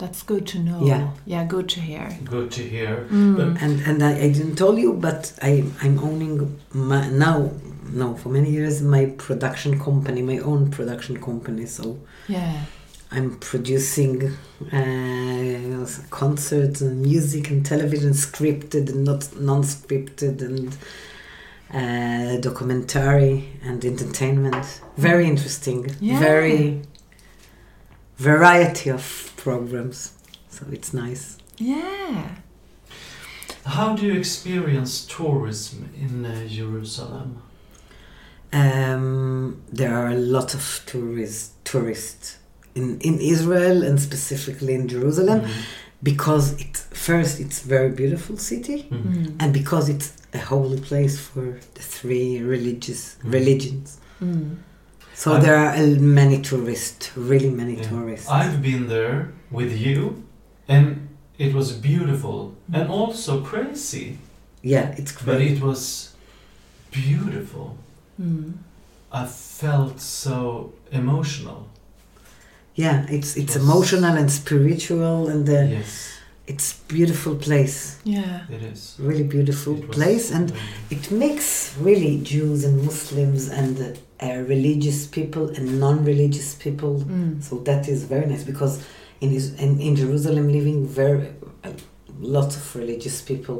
That's 0.00 0.22
good 0.22 0.46
to 0.52 0.58
know. 0.58 0.80
Yeah. 0.82 1.10
Yeah, 1.26 1.44
good 1.44 1.68
to 1.74 1.80
hear. 1.80 2.06
Good 2.24 2.50
to 2.52 2.62
hear. 2.62 3.06
Mm. 3.10 3.60
And 3.64 3.74
and 3.88 4.02
I, 4.02 4.12
I 4.26 4.28
didn't 4.32 4.56
tell 4.56 4.78
you 4.78 4.90
but 4.94 5.22
i 5.42 5.52
i'm 5.82 5.96
owning 6.08 6.34
my, 6.72 7.08
now 7.26 7.50
no 8.02 8.14
for 8.20 8.28
many 8.28 8.50
years 8.50 8.74
my 8.82 9.04
production 9.26 9.72
company 9.78 10.20
my 10.22 10.38
own 10.38 10.70
production 10.70 11.14
company 11.28 11.66
so 11.66 11.84
Yeah. 12.28 12.64
I'm 13.12 13.30
producing 13.50 14.16
uh, 14.72 15.86
concerts 16.10 16.80
and 16.80 17.02
music 17.02 17.50
and 17.50 17.66
television, 17.66 18.12
scripted 18.12 18.88
and 18.92 19.04
not 19.04 19.22
non-scripted, 19.36 20.36
and 20.48 20.76
uh, 21.74 22.40
documentary 22.40 23.34
and 23.64 23.84
entertainment. 23.84 24.64
Very 24.96 25.26
interesting. 25.26 25.80
Yeah. 26.00 26.20
Very 26.20 26.82
variety 28.20 28.90
of 28.90 29.32
programs. 29.36 30.12
So 30.50 30.66
it's 30.72 30.92
nice. 30.92 31.36
Yeah. 31.58 32.28
how 33.64 33.94
do 33.94 34.06
you 34.06 34.14
experience 34.14 34.92
tourism 35.06 35.78
in 36.04 36.24
uh, 36.24 36.46
Jerusalem? 36.48 37.30
Um, 38.52 39.62
there 39.72 39.94
are 39.94 40.08
a 40.08 40.16
lot 40.16 40.54
of 40.54 40.82
tourists 40.86 41.52
tourists 41.64 42.38
in, 42.74 42.98
in 43.00 43.20
Israel 43.20 43.82
and 43.84 44.00
specifically 44.00 44.74
in 44.74 44.88
Jerusalem 44.88 45.40
Mhm. 45.42 45.50
because 46.02 46.46
it 46.64 46.74
first 47.08 47.38
it's 47.40 47.60
very 47.60 47.90
beautiful 47.90 48.36
city. 48.38 48.78
Mhm. 48.90 49.02
Mm. 49.14 49.36
and 49.40 49.52
because 49.52 49.88
it's 49.94 50.08
a 50.34 50.38
holy 50.52 50.80
place 50.80 51.16
for 51.18 51.44
the 51.76 51.82
three 51.96 52.40
religious 52.54 53.02
Mm. 53.22 53.32
religions 53.38 53.88
Mm. 54.20 54.56
So 55.20 55.26
I've- 55.32 55.42
there 55.46 55.58
are 55.66 55.76
many 56.20 56.38
tourists 56.50 57.02
really 57.30 57.50
many 57.62 57.74
Yeah. 57.76 57.88
tourists 57.90 58.28
I've 58.40 58.58
been 58.70 58.82
there 58.96 59.18
with 59.58 59.72
you, 59.86 59.98
and 60.74 60.84
it 61.44 61.50
was 61.58 61.68
beautiful 61.90 62.38
and 62.76 62.84
also 62.98 63.32
crazy, 63.50 64.06
yeah 64.74 64.86
it's 65.00 65.12
but 65.28 65.38
it 65.50 65.58
was 65.68 65.80
beautiful. 66.98 67.66
Mm. 68.20 68.52
I 69.12 69.24
felt 69.62 69.96
so 70.00 70.36
emotional. 71.02 71.60
yeah 72.84 72.98
it's 73.16 73.30
it's 73.36 73.54
was- 73.56 73.64
emotional 73.64 74.14
and 74.20 74.28
spiritual 74.42 75.28
and 75.32 75.44
uh, 75.48 75.52
Yes, 75.78 75.90
it's 76.52 76.68
beautiful 76.96 77.34
place 77.48 77.76
Yeah. 78.04 78.36
it 78.56 78.62
is. 78.72 78.80
really 79.08 79.26
beautiful 79.36 79.74
It 79.76 79.90
place 79.98 80.26
and 80.36 80.46
amazing. 80.50 80.96
it 80.96 81.04
makes 81.24 81.48
really 81.86 82.12
Jews 82.32 82.60
and 82.68 82.76
Muslims 82.90 83.42
and 83.60 83.74
uh, 83.78 83.86
uh, 84.22 84.38
religious 84.54 85.06
people 85.06 85.48
and 85.56 85.80
non-religious 85.80 86.54
people 86.64 86.92
Mm. 87.00 87.42
So 87.42 87.58
that 87.68 87.88
is 87.88 88.04
very 88.04 88.26
nice 88.26 88.44
because 88.44 88.74
in 89.20 89.32
Is- 89.32 89.54
in, 89.64 89.80
in 89.80 89.96
Jerusalem 89.96 90.46
living 90.58 90.86
very 90.86 91.28
uh, 91.64 91.72
lots 92.36 92.56
of 92.56 92.64
religious 92.76 93.20
people. 93.22 93.58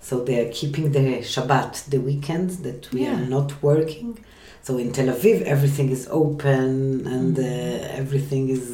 So 0.00 0.14
they 0.24 0.36
are 0.42 0.50
keeping 0.52 0.92
the 0.92 1.04
Shabbat, 1.34 1.72
the 1.90 1.98
weekends 2.10 2.58
that 2.66 2.80
we 2.92 3.00
Yeah. 3.02 3.14
are 3.16 3.26
not 3.36 3.48
working. 3.62 4.18
So 4.62 4.78
in 4.78 4.92
Tel 4.92 5.08
Aviv 5.14 5.42
everything 5.54 5.88
is 5.96 6.02
open 6.22 7.06
and 7.14 7.36
Mm. 7.36 7.44
uh, 7.44 8.00
everything 8.02 8.44
is 8.56 8.64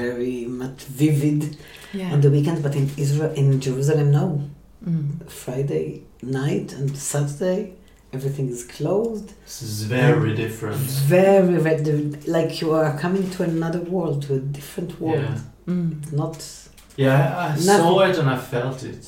very 0.00 0.44
much 0.62 0.78
vivid 1.02 1.42
Yeah. 2.00 2.12
on 2.14 2.20
the 2.24 2.30
weekend. 2.30 2.58
But 2.62 2.74
in 2.80 2.86
Israel, 3.04 3.32
in 3.42 3.60
Jerusalem, 3.66 4.08
no. 4.20 4.26
Mm. 4.88 5.06
Friday 5.44 5.86
night 6.22 6.68
and 6.78 6.88
Saturday 6.96 7.62
everything 8.12 8.48
is 8.48 8.64
closed. 8.64 9.32
This 9.44 9.62
is 9.62 9.82
very 9.84 10.34
different. 10.34 10.76
Very, 10.76 11.56
very 11.58 12.10
like 12.26 12.60
you 12.60 12.72
are 12.72 12.98
coming 12.98 13.30
to 13.30 13.42
another 13.42 13.80
world, 13.80 14.22
to 14.24 14.34
a 14.34 14.38
different 14.38 15.00
world. 15.00 15.20
Yeah, 15.22 15.38
Mm. 15.66 16.12
Not 16.12 16.44
yeah, 16.96 17.38
I 17.38 17.48
Nothing. 17.50 17.62
saw 17.64 18.00
it 18.00 18.18
and 18.18 18.28
I 18.28 18.36
felt 18.36 18.82
it. 18.82 19.04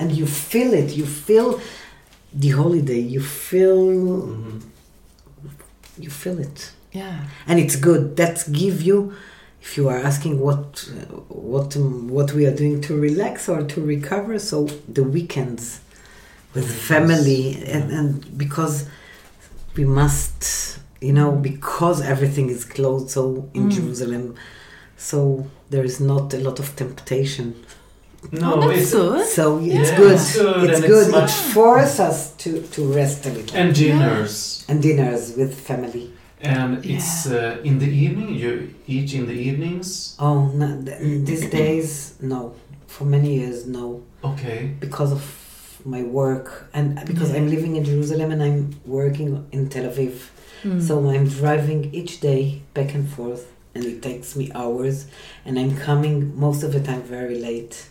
and 0.00 0.12
you 0.12 0.26
feel 0.26 0.72
it. 0.74 0.90
You 0.96 1.06
feel 1.06 1.60
the 2.32 2.50
holiday. 2.50 3.00
You 3.00 3.20
feel 3.20 3.82
Mhm. 4.26 4.60
you 5.98 6.10
feel 6.10 6.38
it, 6.38 6.70
Yeah. 6.92 7.24
and 7.46 7.58
it's 7.58 7.76
good. 7.76 8.16
That 8.16 8.44
give 8.52 8.82
you. 8.82 9.12
If 9.60 9.76
you 9.76 9.88
are 9.88 9.98
asking 9.98 10.38
what 10.38 10.88
uh, 10.88 11.16
what 11.52 11.76
um, 11.76 12.08
what 12.08 12.32
we 12.32 12.46
are 12.46 12.54
doing 12.54 12.80
to 12.82 12.94
relax 12.96 13.48
or 13.48 13.62
to 13.64 13.80
recover, 13.80 14.38
so 14.38 14.68
the 14.96 15.02
weekends 15.02 15.80
with 16.58 16.70
Weekends, 16.70 16.88
family 16.92 17.42
and, 17.74 17.90
and 17.98 18.38
because 18.38 18.86
we 19.76 19.84
must, 19.84 20.78
you 21.00 21.12
know, 21.12 21.30
because 21.32 21.98
everything 22.02 22.48
is 22.56 22.64
closed, 22.64 23.10
so 23.10 23.22
in 23.54 23.68
Mm. 23.68 23.72
Jerusalem, 23.76 24.34
so 24.96 25.46
there 25.70 25.84
is 25.84 26.00
not 26.00 26.34
a 26.34 26.38
lot 26.38 26.58
of 26.58 26.66
temptation. 26.76 27.54
No, 28.32 28.54
oh, 28.62 28.68
it's 28.70 28.90
good. 28.92 29.24
So 29.38 29.58
it's 29.58 29.90
Yeah, 29.90 29.96
good. 29.96 30.12
it's 30.12 30.36
good, 30.36 30.70
It's 30.70 30.80
good. 30.92 31.14
it's 31.14 31.32
it 31.32 31.52
forces 31.54 32.00
us 32.00 32.18
to, 32.42 32.62
to 32.74 32.80
rest 33.00 33.26
a 33.26 33.30
little. 33.30 33.56
and 33.56 33.72
dinners. 33.74 34.64
And 34.68 34.82
dinners 34.82 35.36
with 35.36 35.52
family. 35.70 36.06
And 36.40 36.84
it's 36.84 37.26
uh, 37.26 37.58
in 37.68 37.78
the 37.78 37.86
evening. 38.04 38.30
You 38.34 38.74
eat 38.86 39.14
in 39.14 39.26
the 39.26 39.32
evenings. 39.48 40.16
Oh, 40.18 40.46
no, 40.60 40.82
th- 40.82 40.98
these 41.28 41.48
days, 41.50 42.14
no. 42.20 42.54
For 42.86 43.04
many 43.04 43.30
years, 43.40 43.66
no. 43.66 44.02
Okay. 44.24 44.60
Because 44.80 45.12
of 45.12 45.22
my 45.84 46.02
work 46.02 46.68
and 46.74 47.00
because 47.06 47.34
I'm 47.34 47.48
living 47.48 47.76
in 47.76 47.84
Jerusalem 47.84 48.30
and 48.30 48.42
I'm 48.42 48.80
working 48.86 49.46
in 49.52 49.68
Tel 49.68 49.84
Aviv. 49.90 50.14
Mm. 50.62 50.82
So 50.82 51.08
I'm 51.08 51.26
driving 51.28 51.94
each 51.94 52.20
day 52.20 52.62
back 52.74 52.94
and 52.94 53.08
forth 53.08 53.52
and 53.74 53.84
it 53.84 54.02
takes 54.02 54.34
me 54.36 54.50
hours 54.54 55.06
and 55.44 55.58
I'm 55.58 55.76
coming 55.76 56.38
most 56.38 56.62
of 56.62 56.72
the 56.72 56.80
time 56.80 57.02
very 57.02 57.38
late. 57.38 57.88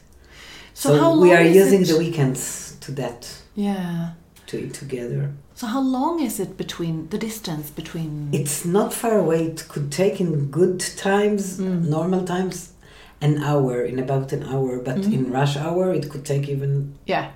So, 0.74 0.90
So, 0.90 1.00
how 1.00 1.10
long 1.12 1.22
we 1.22 1.34
are 1.34 1.42
is 1.42 1.56
using 1.56 1.82
it? 1.82 1.88
the 1.88 1.98
weekends 1.98 2.76
to 2.82 2.92
that, 2.94 3.28
Yeah. 3.56 4.12
to 4.48 4.58
eat 4.64 4.74
together. 4.74 5.32
So 5.56 5.66
how 5.66 5.82
long 5.82 6.22
is 6.22 6.40
it 6.40 6.56
between 6.56 7.08
the 7.10 7.18
distance 7.18 7.72
between? 7.72 8.30
It's 8.32 8.64
not 8.64 8.94
far 8.94 9.18
away. 9.18 9.46
It 9.46 9.68
could 9.70 9.92
take 9.92 10.22
in 10.22 10.52
good 10.52 10.80
times, 10.98 11.58
Mm. 11.60 11.88
normal 11.90 12.24
times, 12.26 12.74
an 13.22 13.42
hour, 13.42 13.82
in 13.82 13.98
about 13.98 14.32
an 14.34 14.44
hour. 14.44 14.78
But 14.78 14.98
in 15.16 15.26
Mm. 15.26 15.34
rush 15.34 15.58
hour, 15.58 15.92
it 15.94 16.10
could 16.12 16.26
take 16.26 16.48
even 16.48 16.94
yeah. 17.08 17.30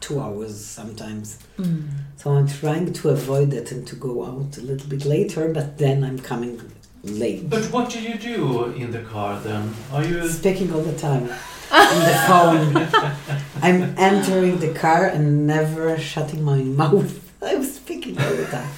Two 0.00 0.20
hours 0.20 0.54
sometimes. 0.64 1.38
Mm. 1.58 1.88
So 2.16 2.32
I'm 2.32 2.48
trying 2.48 2.92
to 2.92 3.10
avoid 3.10 3.50
that 3.52 3.72
and 3.72 3.86
to 3.86 3.96
go 3.96 4.24
out 4.24 4.58
a 4.58 4.60
little 4.60 4.88
bit 4.88 5.04
later, 5.04 5.52
but 5.52 5.78
then 5.78 6.04
I'm 6.04 6.18
coming 6.18 6.60
late. 7.04 7.48
But 7.48 7.64
what 7.66 7.90
do 7.90 8.00
you 8.00 8.16
do 8.16 8.64
in 8.72 8.90
the 8.90 9.02
car 9.02 9.40
then? 9.40 9.74
Are 9.92 10.04
you? 10.04 10.28
Speaking 10.28 10.72
all 10.72 10.82
the 10.82 10.98
time 10.98 11.28
on 11.72 11.98
the 12.10 12.18
phone. 12.28 13.36
I'm 13.62 13.94
entering 13.96 14.58
the 14.58 14.74
car 14.74 15.06
and 15.06 15.46
never 15.46 15.98
shutting 15.98 16.42
my 16.42 16.62
mouth. 16.62 17.32
I'm 17.42 17.64
speaking 17.64 18.18
all 18.18 18.34
the 18.34 18.46
time. 18.46 18.70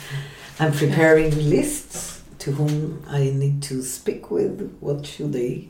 I'm 0.60 0.72
preparing 0.72 1.30
lists 1.50 2.22
to 2.40 2.52
whom 2.52 3.02
I 3.08 3.30
need 3.30 3.62
to 3.64 3.82
speak 3.82 4.30
with. 4.30 4.76
What 4.80 5.06
should 5.06 5.32
they 5.32 5.68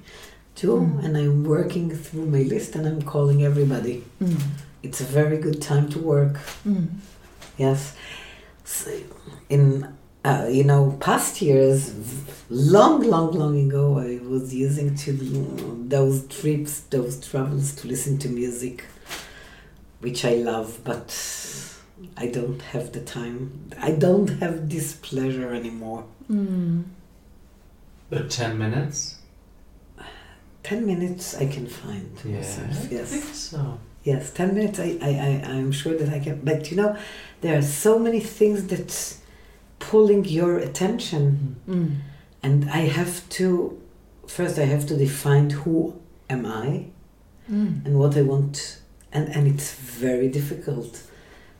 do? 0.57 0.81
Mm. 0.81 1.05
And 1.05 1.17
I'm 1.17 1.45
working 1.45 1.91
through 1.91 2.27
my 2.27 2.43
list 2.43 2.75
and 2.75 2.87
I'm 2.87 3.03
calling 3.03 3.43
everybody. 3.43 4.05
Mm. 4.23 4.43
It's 4.85 5.01
a 5.01 5.05
very 5.05 5.39
good 5.39 5.63
time 5.63 5.89
to 5.91 5.99
work. 5.99 6.35
Mm. 6.67 6.89
Yes. 7.57 7.97
So 8.65 8.91
in 9.49 9.89
uh, 10.25 10.47
you 10.51 10.65
know 10.65 10.97
past 11.01 11.41
years, 11.41 11.95
long, 12.51 13.03
long, 13.03 13.33
long 13.33 13.57
ago, 13.69 13.99
I 13.99 14.19
was 14.27 14.55
using 14.55 14.95
to 14.97 15.13
those 15.89 16.27
trips, 16.29 16.81
those 16.91 17.27
travels 17.27 17.75
to 17.77 17.89
listen 17.89 18.19
to 18.19 18.29
music, 18.29 18.85
which 20.01 20.25
I 20.25 20.35
love, 20.35 20.81
but 20.85 21.09
I 22.17 22.27
don't 22.27 22.61
have 22.73 22.93
the 22.93 23.01
time. 23.01 23.71
I 23.81 23.93
don't 23.93 24.29
have 24.41 24.69
this 24.69 24.95
pleasure 24.97 25.55
anymore. 25.55 26.05
Mm. 26.31 26.85
But 28.11 28.31
ten 28.31 28.59
minutes. 28.59 29.17
Ten 30.63 30.87
minutes 30.87 31.35
I 31.37 31.47
can 31.47 31.67
find 31.67 32.11
Yeah, 32.25 32.37
myself. 32.37 32.71
I 32.71 32.75
think 32.75 32.93
Yes. 32.93 33.37
so. 33.37 33.79
Yes, 34.05 34.31
10 34.33 34.55
minutes, 34.55 34.79
I, 34.79 34.99
I, 35.01 35.09
I, 35.09 35.51
I'm 35.51 35.73
sure 35.73 35.97
that 35.97 36.11
I 36.11 36.19
can. 36.21 36.41
But 36.45 36.71
you 36.71 36.77
know, 36.77 36.97
there 37.41 37.57
are 37.59 37.63
so 37.63 37.99
many 37.99 38.21
things 38.21 38.67
that's 38.67 39.21
pulling 39.79 40.25
your 40.27 40.59
attention. 40.59 41.57
Mm. 41.69 41.97
And 42.43 42.71
I 42.71 42.81
have 42.99 43.27
to, 43.31 43.81
first, 44.27 44.59
I 44.59 44.65
have 44.67 44.87
to 44.89 44.97
define 44.97 45.51
who 45.51 46.01
am 46.31 46.47
I 46.47 46.87
Mm. 47.51 47.85
and 47.85 47.99
what 47.99 48.17
I 48.17 48.23
want. 48.23 48.79
And, 49.13 49.29
and 49.29 49.47
it's 49.47 49.75
very 49.75 50.29
difficult 50.29 51.03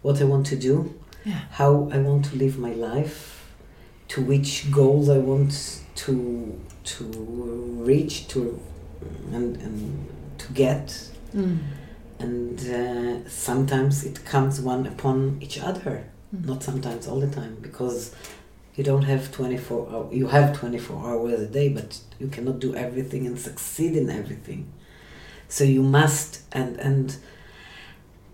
what 0.01 0.19
I 0.23 0.25
want 0.25 0.47
to 0.47 0.57
do, 0.57 0.95
Yeah. 1.27 1.41
how 1.51 1.91
I 1.93 1.99
want 1.99 2.25
to 2.31 2.37
live 2.37 2.59
my 2.59 2.73
life, 2.73 3.47
to 4.09 4.23
which 4.23 4.71
goals 4.71 5.11
I 5.11 5.19
want 5.19 5.81
to, 5.97 6.59
to 6.85 7.05
reach, 7.85 8.29
to, 8.29 8.59
and, 9.33 9.57
and 9.59 10.09
to 10.39 10.53
get. 10.55 11.11
Mm. 11.37 11.59
And 12.25 12.59
uh, 12.81 13.29
sometimes 13.29 14.05
it 14.05 14.25
comes 14.25 14.61
one 14.61 14.87
upon 14.87 15.39
each 15.45 15.59
other. 15.59 15.95
Mm. 16.35 16.47
not 16.47 16.63
sometimes 16.63 17.07
all 17.07 17.21
the 17.21 17.33
time 17.41 17.57
because 17.61 18.15
you 18.77 18.83
don't 18.83 19.03
have 19.03 19.31
24 19.31 19.89
hours 19.91 20.15
you 20.21 20.27
have 20.29 20.57
24 20.57 21.09
hours 21.09 21.41
a 21.41 21.47
day 21.47 21.69
but 21.69 21.99
you 22.19 22.29
cannot 22.29 22.59
do 22.59 22.75
everything 22.75 23.27
and 23.27 23.39
succeed 23.39 23.95
in 23.97 24.11
everything. 24.11 24.73
So 25.49 25.63
you 25.65 25.83
must 25.83 26.31
and 26.53 26.77
and 26.79 27.17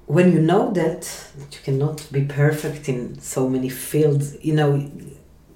when 0.06 0.32
you 0.32 0.40
know 0.40 0.72
that 0.72 1.02
that 1.38 1.50
you 1.56 1.62
cannot 1.62 2.06
be 2.10 2.22
perfect 2.24 2.88
in 2.88 3.18
so 3.20 3.48
many 3.48 3.68
fields 3.68 4.36
you 4.48 4.54
know 4.54 4.90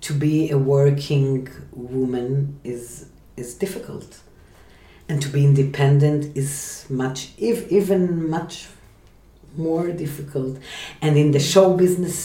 to 0.00 0.12
be 0.12 0.50
a 0.50 0.58
working 0.58 1.48
woman 1.72 2.60
is 2.62 3.06
is 3.36 3.54
difficult 3.54 4.20
and 5.08 5.20
to 5.22 5.28
be 5.28 5.44
independent 5.44 6.36
is 6.36 6.86
much 6.88 7.30
if 7.38 7.70
even 7.70 8.28
much 8.30 8.68
more 9.56 9.88
difficult 9.92 10.58
and 11.02 11.16
in 11.16 11.30
the 11.32 11.38
show 11.40 11.74
business 11.76 12.16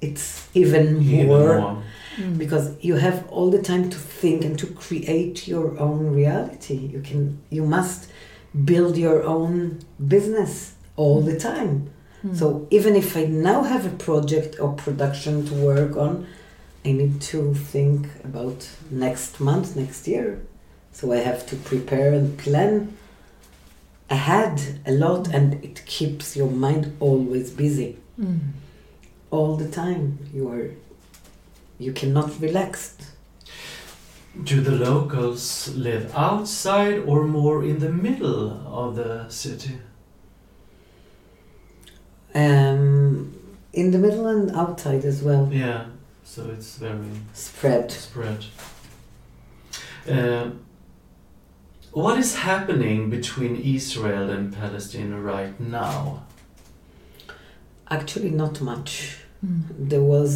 it's 0.00 0.48
even 0.54 1.02
Even 1.02 1.26
more 1.26 1.60
more. 1.60 1.82
Mm. 2.18 2.38
because 2.38 2.66
you 2.80 2.94
have 2.96 3.26
all 3.28 3.50
the 3.50 3.62
time 3.62 3.90
to 3.90 3.98
think 3.98 4.44
and 4.44 4.56
to 4.58 4.66
create 4.66 5.48
your 5.48 5.78
own 5.80 6.12
reality 6.14 6.76
you 6.94 7.00
can 7.00 7.40
you 7.50 7.64
must 7.64 8.10
build 8.64 8.96
your 8.96 9.22
own 9.24 9.80
business 10.14 10.74
all 10.96 11.20
the 11.30 11.38
time 11.38 11.90
Mm. 12.24 12.34
so 12.40 12.66
even 12.70 12.92
if 12.96 13.08
i 13.16 13.24
now 13.26 13.60
have 13.72 13.84
a 13.92 13.94
project 14.08 14.52
or 14.62 14.68
production 14.86 15.44
to 15.48 15.54
work 15.70 15.92
on 16.06 16.12
i 16.88 16.90
need 17.00 17.20
to 17.32 17.52
think 17.72 18.00
about 18.30 18.58
next 18.90 19.40
month 19.40 19.66
next 19.76 20.08
year 20.08 20.28
so 20.96 21.12
i 21.12 21.18
have 21.28 21.40
to 21.50 21.56
prepare 21.70 22.10
and 22.18 22.26
plan 22.44 22.72
ahead 24.10 24.56
a 24.86 24.92
lot 25.04 25.28
and 25.36 25.48
it 25.68 25.78
keeps 25.86 26.36
your 26.40 26.50
mind 26.64 26.84
always 27.00 27.50
busy 27.50 27.90
Mm. 28.20 28.38
all 29.30 29.56
the 29.62 29.68
time 29.82 30.04
you 30.34 30.44
are 30.54 30.68
you 31.84 31.92
cannot 32.00 32.30
relax 32.40 32.70
Do 34.50 34.60
the 34.68 34.76
locals 34.90 35.42
live 35.86 36.06
outside 36.28 36.96
or 37.10 37.24
more 37.38 37.58
in 37.70 37.78
the 37.78 37.90
middle 38.06 38.44
of 38.82 38.94
the 39.00 39.12
city? 39.28 39.74
um, 42.34 43.32
in 43.72 43.90
the 43.90 43.98
middle 43.98 44.26
and 44.26 44.50
outside 44.56 45.04
as 45.04 45.22
well 45.22 45.48
Yeah, 45.52 45.86
so 46.24 46.50
it's 46.50 46.76
very 46.78 47.10
spread 47.32 47.90
spread. 47.92 48.44
Uh, 50.08 50.50
what 51.94 52.18
is 52.18 52.30
happening 52.36 53.08
between 53.10 53.56
Israel 53.56 54.26
and 54.30 54.52
Palestine 54.52 55.14
right 55.32 55.58
now? 55.60 56.24
actually 57.90 58.30
not 58.30 58.60
much 58.60 59.18
Mm. 59.44 59.60
there 59.90 60.00
was 60.14 60.30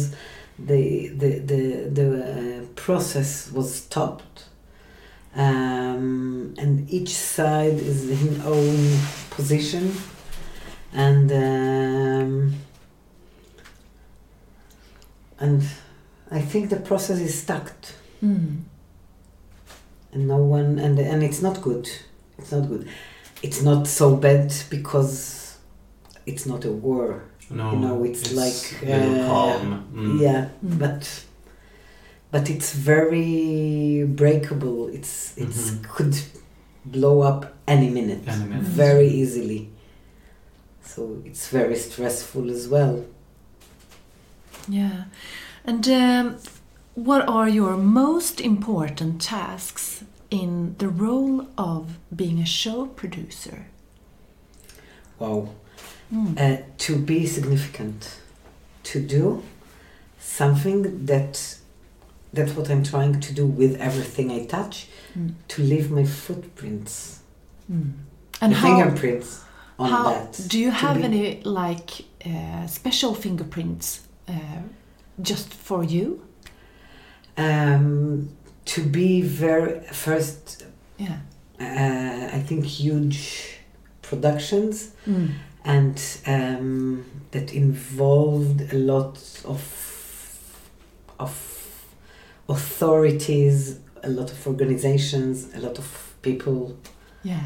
the 0.69 1.07
the 1.21 1.31
the, 1.51 1.61
the 1.97 2.07
uh, 2.07 2.65
process 2.75 3.51
was 3.51 3.73
stopped 3.83 4.37
um, 5.35 6.53
and 6.61 6.87
each 6.97 7.13
side 7.15 7.77
is 7.91 8.01
in 8.17 8.41
own 8.55 8.79
position 9.37 9.85
and 10.93 11.27
um, 11.31 12.53
and 15.39 15.63
I 16.31 16.41
think 16.51 16.69
the 16.69 16.81
process 16.91 17.19
is 17.19 17.33
stuck 17.43 17.67
Mm. 18.23 18.63
And 20.13 20.27
no 20.27 20.37
one 20.37 20.79
and 20.79 20.99
and 20.99 21.23
it's 21.23 21.41
not 21.41 21.61
good 21.61 21.87
it's 22.37 22.51
not 22.51 22.67
good 22.67 22.87
it's 23.41 23.61
not 23.61 23.87
so 23.87 24.15
bad 24.15 24.53
because 24.69 25.57
it's 26.25 26.45
not 26.45 26.65
a 26.65 26.71
war 26.71 27.23
No, 27.51 27.71
You 27.71 27.77
know, 27.79 28.03
it's 28.03 28.31
like, 28.33 28.83
a 28.83 29.23
uh, 29.23 29.27
calm. 29.27 29.85
Mm. 29.93 30.21
yeah 30.21 30.49
Mm. 30.63 30.77
but 30.79 31.23
but 32.31 32.49
it's 32.49 32.73
very 32.73 34.05
breakable 34.05 34.87
it's 34.97 35.33
it's 35.37 35.71
Mhm. 35.71 35.83
could 35.95 36.15
blow 36.85 37.21
up 37.21 37.41
any 37.67 37.89
minute 37.89 38.21
Any 38.27 38.45
minute. 38.45 38.63
very 38.85 39.07
easily 39.21 39.69
so 40.83 41.01
it's 41.25 41.47
very 41.49 41.75
stressful 41.75 42.49
as 42.51 42.67
well 42.67 42.95
Yeah. 44.67 45.05
And 45.65 45.87
um, 45.87 46.37
what 46.95 47.27
are 47.27 47.47
your 47.47 47.77
most 47.77 48.41
important 48.41 49.21
tasks 49.21 50.03
in 50.29 50.75
the 50.77 50.87
role 50.89 51.47
of 51.57 51.97
being 52.15 52.39
a 52.39 52.45
show 52.45 52.85
producer? 52.87 53.65
wow 55.19 55.49
Mm. 56.11 56.39
uh, 56.39 56.57
to 56.79 56.95
be 56.97 57.27
significant 57.27 58.17
to 58.83 58.99
do 58.99 59.43
something 60.19 61.05
that 61.05 61.55
that's 62.33 62.53
what 62.57 62.67
i'm 62.71 62.83
trying 62.83 63.19
to 63.19 63.31
do 63.33 63.45
with 63.45 63.79
everything 63.79 64.31
i 64.31 64.43
touch 64.45 64.87
Mm. 65.15 65.33
to 65.49 65.61
leave 65.61 65.91
my 65.91 66.05
footprints 66.05 67.19
Mm. 67.71 67.91
And 68.41 68.53
how, 68.55 68.67
fingerprints 68.67 69.41
on 69.77 69.89
how 69.91 70.03
that 70.09 70.39
do 70.47 70.57
you 70.59 70.71
have 70.71 70.97
be- 70.97 71.03
any 71.03 71.41
like 71.43 71.91
uh, 72.25 72.65
special 72.65 73.13
fingerprints 73.13 74.01
uh, 74.27 74.61
just 75.21 75.53
for 75.53 75.83
you? 75.83 76.21
Um, 77.39 78.29
to 78.65 78.81
be 78.81 79.21
very 79.21 79.79
first 80.05 80.65
Yeah. 80.97 81.17
uh, 81.59 82.37
i 82.37 82.39
think 82.47 82.65
huge 82.65 83.59
productions 84.01 84.91
Mm. 85.07 85.27
and 85.63 85.97
um, 86.27 87.05
that 87.31 87.53
involved 87.53 88.59
a 88.73 88.77
lot 88.77 89.17
of 89.45 89.61
of 91.19 91.33
authorities 92.47 93.79
a 94.03 94.09
lot 94.09 94.31
of 94.31 94.47
organizations 94.47 95.47
a 95.55 95.59
lot 95.59 95.77
of 95.77 95.87
people 96.21 96.75
Yeah. 97.23 97.39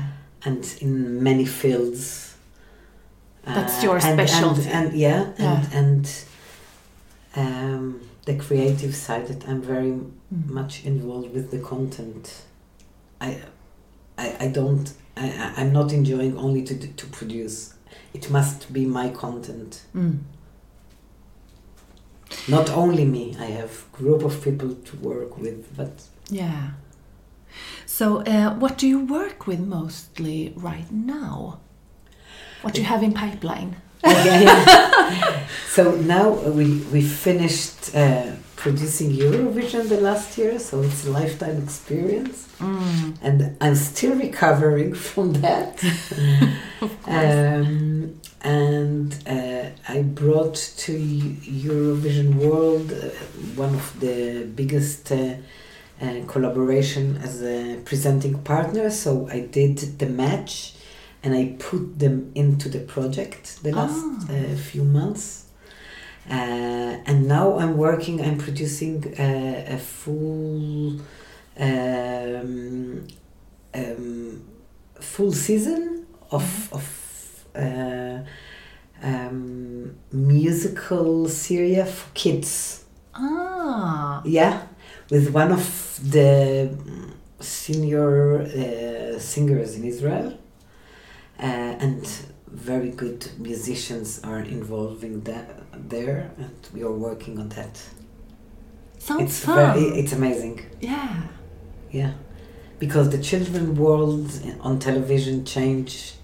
and 0.46 0.64
in 0.82 1.22
many 1.24 1.46
fields 1.46 2.34
That's 3.46 3.84
your 3.84 3.96
and- 3.98 4.20
and- 4.20 4.30
specialty. 4.30 4.70
and, 4.70 4.94
yeah, 4.94 5.34
Yeah. 5.38 5.66
and, 5.74 5.74
and 5.80 6.06
um, 7.36 8.00
the 8.26 8.36
creative 8.36 8.96
side 8.96 9.28
that 9.28 9.48
i'm 9.50 9.62
very 9.62 9.92
Mm. 10.34 10.50
much 10.50 10.84
involved 10.86 11.32
with 11.36 11.52
the 11.52 11.60
content. 11.60 12.42
I, 13.22 13.38
I, 14.18 14.36
I 14.40 14.48
don't. 14.48 14.92
I, 15.16 15.54
I'm 15.58 15.72
not 15.72 15.94
enjoying 15.94 16.38
only 16.38 16.64
to 16.64 16.76
to 17.02 17.06
produce. 17.08 17.76
It 18.16 18.30
must 18.32 18.74
be 18.74 18.86
my 18.86 19.10
content, 19.10 19.84
Mm. 19.96 20.18
not 22.48 22.70
only 22.72 23.06
me. 23.06 23.36
I 23.40 23.46
have 23.46 23.86
group 23.92 24.24
of 24.24 24.42
people 24.44 24.74
to 24.74 24.96
work 24.98 25.38
with, 25.38 25.76
but 25.78 25.92
Yeah. 26.30 26.72
So, 27.86 28.24
uh, 28.24 28.56
what 28.56 28.78
do 28.80 28.88
you 28.88 29.00
work 29.06 29.46
with 29.46 29.60
mostly 29.60 30.54
right 30.56 30.92
now? 30.92 31.60
What 32.64 32.74
do 32.74 32.82
you 32.82 32.88
have 32.88 33.04
in 33.04 33.14
pipeline? 33.14 33.76
so 35.68 35.96
now 35.96 36.30
we 36.30 36.80
we 36.92 37.02
finished 37.02 37.96
uh, 37.96 38.32
producing 38.56 39.12
Eurovision 39.12 39.90
the 39.90 40.02
last 40.02 40.38
year, 40.38 40.60
so 40.60 40.82
it's 40.82 41.06
a 41.06 41.12
lifetime 41.12 41.62
experience. 41.62 42.48
Mm. 42.60 43.18
and 43.22 43.58
I'm 43.60 43.76
still 43.76 44.16
recovering 44.16 44.94
from 45.10 45.34
that. 45.34 45.84
um, 47.08 48.20
and 48.42 49.16
uh, 49.28 49.70
I 49.88 50.02
brought 50.02 50.56
to 50.56 50.92
Eurovision 50.98 52.36
World 52.36 52.92
uh, 52.92 53.10
one 53.56 53.74
of 53.74 54.00
the 54.00 54.46
biggest 54.56 55.12
uh, 55.12 55.36
uh, 56.02 56.22
collaboration 56.28 57.18
as 57.18 57.42
a 57.42 57.80
presenting 57.86 58.40
partner. 58.44 58.90
So 58.90 59.28
I 59.30 59.40
did 59.42 59.78
the 60.00 60.08
match, 60.08 60.74
and 61.24 61.34
I 61.34 61.56
put 61.60 62.00
them 62.00 62.32
into 62.36 62.68
the 62.70 62.80
project 62.96 63.64
the 63.64 63.72
last 63.72 64.04
Ah. 64.04 64.34
uh, 64.34 64.56
few 64.72 64.84
months. 64.84 65.26
Uh, 66.30 66.94
and 67.10 67.28
now 67.28 67.58
I'm 67.62 67.76
working. 67.78 68.22
I'm 68.26 68.38
producing 68.38 68.96
uh, 69.20 69.76
a 69.76 69.78
full 69.78 71.00
um, 71.60 73.08
um, 73.74 74.42
full 75.00 75.32
season 75.32 76.06
of, 76.32 76.46
of 76.72 76.86
uh, 77.56 78.20
um, 79.02 79.96
musical 80.12 81.28
series 81.28 81.90
for 81.92 82.10
kids. 82.14 82.86
Ah. 83.14 84.22
Yeah, 84.26 84.64
with 85.10 85.30
one 85.34 85.52
of 85.52 85.66
the 86.16 86.70
senior 87.40 88.42
uh, 88.44 89.20
singers 89.20 89.76
in 89.76 89.84
Israel, 89.84 90.38
and 91.40 92.06
very 92.48 92.90
good 92.92 93.28
musicians 93.40 94.20
are 94.24 94.40
involving 94.42 95.22
that 95.22 95.64
there, 95.90 96.32
and 96.38 96.56
we 96.74 96.84
are 96.84 96.92
working 96.92 97.40
on 97.40 97.50
that. 97.50 97.82
Sounds 99.00 99.22
it's 99.24 99.40
fun. 99.46 99.56
very, 99.56 100.00
it's 100.00 100.14
amazing. 100.14 100.62
yeah. 100.80 101.24
Yeah, 101.92 102.14
because 102.80 103.10
the 103.12 103.20
children 103.20 103.76
world 103.76 104.32
on 104.62 104.80
television 104.80 105.46
changed 105.46 106.16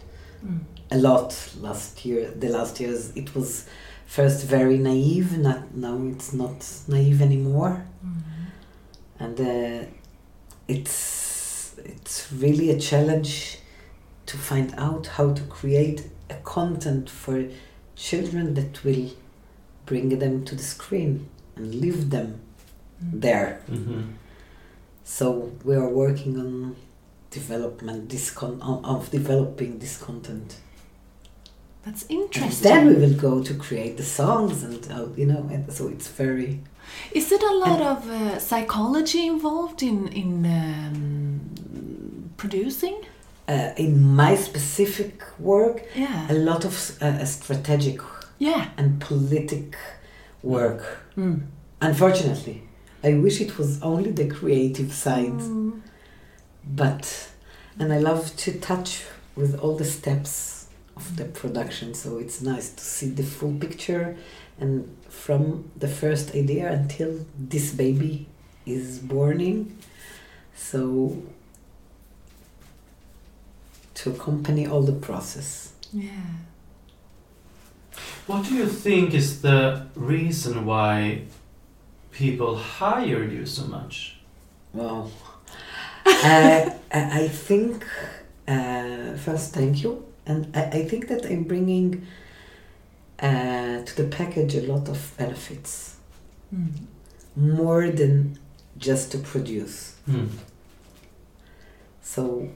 Mm. 0.44 0.60
a 0.90 0.98
lot 0.98 1.36
last 1.60 2.06
year. 2.06 2.32
The 2.32 2.48
last 2.50 2.80
years 2.80 3.12
it 3.16 3.36
was 3.36 3.66
first 4.08 4.46
very 4.48 4.78
naive. 4.78 5.38
Not 5.38 5.76
now 5.76 6.02
it's 6.12 6.32
not 6.34 6.66
naive 6.88 7.22
anymore, 7.22 7.84
Mm-hmm. 8.06 9.24
and 9.24 9.40
uh, 9.42 9.86
it's 10.68 11.76
it's 11.86 12.32
really 12.34 12.70
a 12.72 12.80
challenge 12.80 13.59
to 14.30 14.36
find 14.38 14.70
out 14.78 15.04
how 15.18 15.28
to 15.34 15.44
create 15.60 16.00
a 16.30 16.36
content 16.56 17.10
for 17.10 17.36
children 17.96 18.46
that 18.58 18.74
will 18.86 19.10
bring 19.86 20.08
them 20.24 20.36
to 20.46 20.54
the 20.56 20.64
screen 20.76 21.28
and 21.56 21.66
leave 21.84 22.02
them 22.16 22.28
there. 23.02 23.50
Mm-hmm. 23.72 24.02
So 25.04 25.52
we 25.64 25.76
are 25.76 25.90
working 25.90 26.34
on 26.40 26.76
development 27.32 28.10
this 28.10 28.32
con- 28.32 28.62
of 28.94 29.10
developing 29.12 29.80
this 29.80 29.96
content. 29.98 30.50
That's 31.86 32.04
And 32.10 32.20
interesting. 32.22 32.64
then 32.70 32.82
we 32.90 32.96
will 33.04 33.18
go 33.30 33.34
to 33.50 33.54
create 33.66 33.96
the 33.98 34.04
songs 34.20 34.64
and 34.68 34.82
uh, 34.92 35.08
you 35.20 35.26
know 35.32 35.44
and 35.54 35.72
so 35.78 35.84
it's 35.88 36.10
very 36.24 36.50
Is 37.20 37.32
it 37.32 37.44
a 37.44 37.56
lot 37.66 37.82
of 37.94 38.00
uh, 38.10 38.40
psychology 38.50 39.24
involved 39.36 39.82
in 39.82 39.98
in 40.24 40.32
um, 40.46 42.30
producing? 42.38 42.98
Uh, 43.50 43.72
in 43.78 43.92
my 44.16 44.36
specific 44.36 45.24
work 45.40 45.78
a 46.30 46.34
lot 46.50 46.66
of 46.66 46.74
uh, 47.02 47.26
strategic 47.26 48.00
Yeah. 48.38 48.64
and 48.78 49.00
politic 49.02 49.76
work. 50.44 50.82
Mm. 51.18 51.42
Unfortunately, 51.82 52.58
I 53.04 53.14
wish 53.26 53.42
it 53.42 53.58
was 53.58 53.82
only 53.82 54.12
the 54.12 54.28
creative 54.28 54.92
side, 54.94 55.40
Mm. 55.42 55.82
but 56.64 57.30
and 57.80 57.94
I 57.94 58.00
love 58.00 58.24
to 58.44 58.52
touch 58.60 58.92
with 59.36 59.52
all 59.62 59.76
the 59.78 59.86
steps 59.86 60.68
of 60.98 61.16
the 61.16 61.26
production. 61.26 61.94
So 61.94 62.18
it's 62.20 62.42
nice 62.42 62.70
to 62.80 62.84
see 62.84 63.10
the 63.10 63.24
full 63.24 63.54
picture, 63.66 64.16
and 64.62 64.72
from 65.10 65.44
the 65.80 65.88
first 65.88 66.36
idea 66.36 66.72
until 66.72 67.12
this 67.50 67.72
baby 67.72 68.28
is 68.66 69.00
born 69.00 69.40
in. 69.42 69.78
So 70.56 71.18
to 74.00 74.12
accompany 74.12 74.66
all 74.68 74.82
the 74.82 74.94
process. 75.08 75.74
Yeah. 75.94 76.10
What 78.28 78.46
do 78.46 78.54
you 78.56 78.68
think 78.68 79.14
is 79.14 79.42
the 79.42 79.88
reason 79.96 80.66
why 80.66 81.24
people 82.12 82.56
hire 82.56 83.24
you 83.24 83.46
so 83.46 83.66
much? 83.66 84.18
Well, 84.74 85.12
uh, 86.06 86.70
I 86.94 87.24
I 87.24 87.28
think 87.28 87.86
uh, 88.48 89.18
first, 89.18 89.54
thank 89.54 89.84
you, 89.84 90.06
and 90.26 90.56
I, 90.56 90.64
I 90.80 90.86
think 90.88 91.08
that 91.08 91.26
I'm 91.26 91.44
bringing 91.44 92.06
uh, 93.20 93.84
to 93.84 93.96
the 93.96 94.08
package 94.18 94.56
a 94.56 94.62
lot 94.74 94.90
of 94.90 95.14
benefits, 95.18 95.96
Mm. 96.54 96.72
more 97.36 97.92
than 97.92 98.40
just 98.78 99.12
to 99.12 99.18
produce. 99.20 99.96
Mm. 100.10 100.30
So 102.02 102.50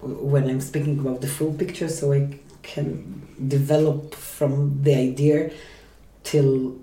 when 0.00 0.48
I'm 0.48 0.60
speaking 0.60 0.98
about 0.98 1.20
the 1.20 1.28
full 1.28 1.52
picture, 1.54 1.88
so 1.88 2.12
I 2.12 2.38
can 2.62 3.22
develop 3.48 4.14
from 4.14 4.82
the 4.82 4.94
idea 4.94 5.50
till 6.24 6.76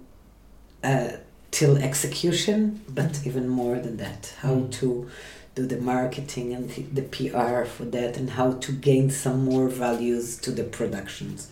uh, 0.84 1.12
till 1.52 1.78
execution, 1.78 2.82
but 2.90 3.22
even 3.26 3.48
more 3.48 3.78
than 3.80 3.98
that, 3.98 4.34
how 4.42 4.56
Mm. 4.56 4.72
to 4.80 5.08
do 5.56 5.66
the 5.68 5.78
marketing 5.78 6.54
and 6.54 6.70
the- 6.94 7.04
PR 7.04 7.64
for 7.66 7.86
that, 7.86 8.18
and 8.18 8.30
how 8.32 8.54
to 8.54 8.72
gain 8.72 9.10
some 9.12 9.46
more 9.46 9.70
values 9.70 10.36
to 10.38 10.52
the 10.52 10.64
productions. 10.64 11.48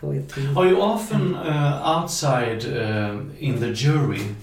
Think, 0.00 0.56
Are 0.56 0.66
you 0.66 0.82
often 0.82 1.34
uh, 1.36 1.80
outside 1.84 2.64
uh, 2.66 3.20
in 3.38 3.60
the 3.60 3.72
jury 3.72 4.34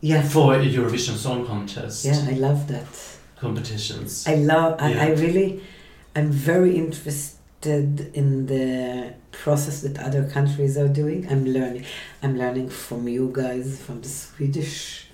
yeah, 0.00 0.22
for 0.22 0.54
a 0.54 0.64
Eurovision 0.64 1.16
Song 1.16 1.44
Contest 1.46 2.06
yeah, 2.06 2.24
I 2.26 2.32
love 2.32 2.68
that. 2.68 3.17
Competitions? 3.40 4.26
I 4.26 4.34
love. 4.36 4.76
I, 4.80 5.06
I 5.06 5.08
really, 5.10 5.62
I'm 6.16 6.30
very 6.30 6.76
interested 6.76 8.10
in 8.14 8.46
the 8.46 9.14
process 9.32 9.82
that 9.82 9.98
other 9.98 10.24
countries 10.28 10.76
are 10.76 10.88
doing. 10.88 11.26
I'm 11.30 11.44
learning. 11.46 11.84
I'm 12.22 12.36
learning 12.38 12.68
from 12.70 13.08
you 13.08 13.30
guys, 13.32 13.80
from 13.82 14.00
the 14.00 14.08
Swedish, 14.08 15.06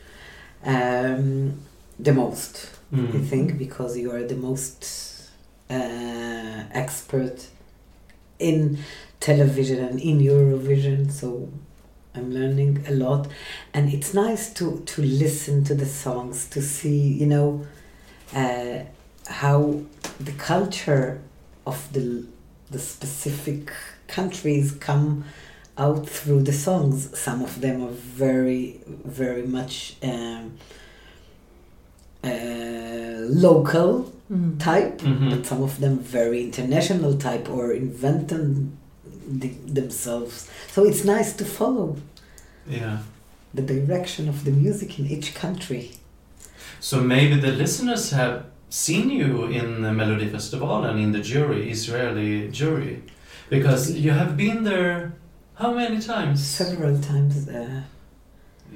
um, 0.65 1.61
the 1.99 2.13
most. 2.13 2.71
I 2.93 2.97
Mm. 2.97 3.27
think 3.29 3.59
because 3.59 3.99
you 3.99 4.13
are 4.13 4.23
the 4.23 4.37
most 4.37 5.31
uh, 5.71 6.63
expert 6.83 7.47
in 8.39 8.79
television 9.21 9.79
and 9.85 9.99
in 10.01 10.19
Eurovision. 10.21 11.11
So 11.11 11.49
I'm 12.15 12.31
learning 12.33 12.85
a 12.87 12.93
lot, 12.93 13.27
and 13.73 13.93
it's 13.93 14.15
nice 14.15 14.53
to 14.55 14.83
to 14.87 15.03
listen 15.03 15.65
to 15.65 15.75
the 15.75 15.87
songs 15.87 16.49
to 16.51 16.61
see 16.63 16.99
you 17.21 17.27
know 17.27 17.67
uh, 18.33 18.79
how 19.27 19.81
the 20.21 20.33
culture 20.33 21.21
of 21.67 21.93
the 21.93 22.27
the 22.71 22.79
specific 22.79 23.73
countries 24.09 24.73
come 24.73 25.25
out 25.79 26.09
through 26.09 26.43
the 26.43 26.53
songs. 26.53 27.17
Some 27.19 27.43
of 27.43 27.61
them 27.61 27.83
are 27.83 27.93
very 27.93 28.81
very 29.05 29.47
much. 29.47 29.97
Um, 30.03 30.53
uh, 32.23 32.29
local 33.29 34.11
Mm. 34.33 34.59
type, 34.59 34.99
Mhm. 35.03 35.31
but 35.31 35.45
some 35.47 35.63
of 35.63 35.79
them 35.81 35.99
very 35.99 36.43
international 36.43 37.13
type 37.19 37.47
or 37.51 37.73
invent 37.73 38.29
them 38.29 38.73
the, 39.41 39.51
themselves. 39.81 40.49
So 40.73 40.85
it's 40.85 41.05
nice 41.05 41.33
to 41.35 41.45
follow 41.45 41.97
Yeah. 42.67 42.99
the 43.53 43.61
direction 43.63 44.29
of 44.29 44.45
the 44.45 44.51
music 44.51 44.99
in 44.99 45.07
each 45.07 45.35
country. 45.35 45.91
So 46.85 47.01
maybe 47.01 47.37
the 47.41 47.53
listeners 47.53 48.11
have 48.11 48.45
seen 48.69 49.09
you 49.09 49.47
in 49.47 49.81
the 49.81 49.91
Melody 49.91 50.29
Festival 50.29 50.85
and 50.85 51.01
in 51.01 51.13
the 51.13 51.21
jury, 51.21 51.71
Israeli 51.71 52.51
jury, 52.51 53.03
because 53.49 53.93
you 53.93 54.11
have 54.11 54.37
been 54.37 54.65
there. 54.65 55.17
How 55.55 55.73
many 55.73 55.99
times? 55.99 56.45
Several 56.45 57.01
times. 57.01 57.47
there. 57.47 57.87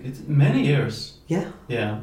It, 0.03 0.27
many 0.27 0.65
years. 0.67 1.19
yeah, 1.27 1.51
Yeah. 1.69 2.01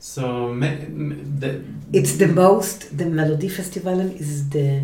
So 0.00 0.52
the, 0.58 1.62
it's 1.92 2.16
the 2.16 2.26
most. 2.26 2.98
The 2.98 3.06
Melody 3.06 3.48
Festival 3.48 4.00
is 4.00 4.48
the 4.48 4.82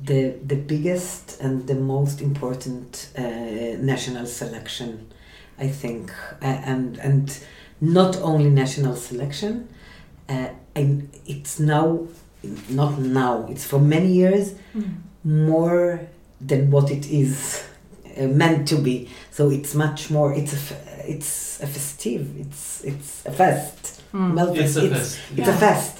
the 0.00 0.34
the 0.46 0.58
biggest 0.72 1.40
and 1.40 1.66
the 1.66 1.74
most 1.74 2.20
important 2.20 3.08
uh, 3.18 3.22
national 3.92 4.26
selection, 4.26 4.90
I 5.58 5.66
think, 5.66 6.12
uh, 6.40 6.70
and 6.72 6.98
and 6.98 7.26
not 7.80 8.16
only 8.22 8.50
national 8.50 8.96
selection. 8.96 9.68
Uh, 10.28 10.48
and 10.74 11.08
it's 11.26 11.58
now, 11.60 12.06
not 12.68 12.98
now. 12.98 13.46
It's 13.48 13.64
for 13.64 13.78
many 13.78 14.12
years 14.12 14.54
Mm. 14.74 14.94
more 15.24 16.00
than 16.40 16.70
what 16.70 16.90
it 16.90 17.06
is 17.10 17.62
uh, 18.18 18.26
meant 18.26 18.68
to 18.68 18.76
be. 18.76 19.08
So 19.30 19.50
it's 19.50 19.74
much 19.74 20.10
more. 20.10 20.34
It's 20.34 20.52
a 20.52 20.56
f- 20.56 21.04
it's 21.08 21.60
a 21.62 21.66
festive. 21.66 22.26
It's 22.38 22.82
it's 22.84 23.24
a 23.26 23.30
fest. 23.32 24.02
Mm. 24.12 24.32
Melfest, 24.34 24.58
it's 24.64 24.76
a 24.76 24.84
it's, 24.86 24.94
fest. 24.94 25.18
it's 25.30 25.38
Yeah. 25.48 25.54
a 25.54 25.58
fest, 25.58 25.98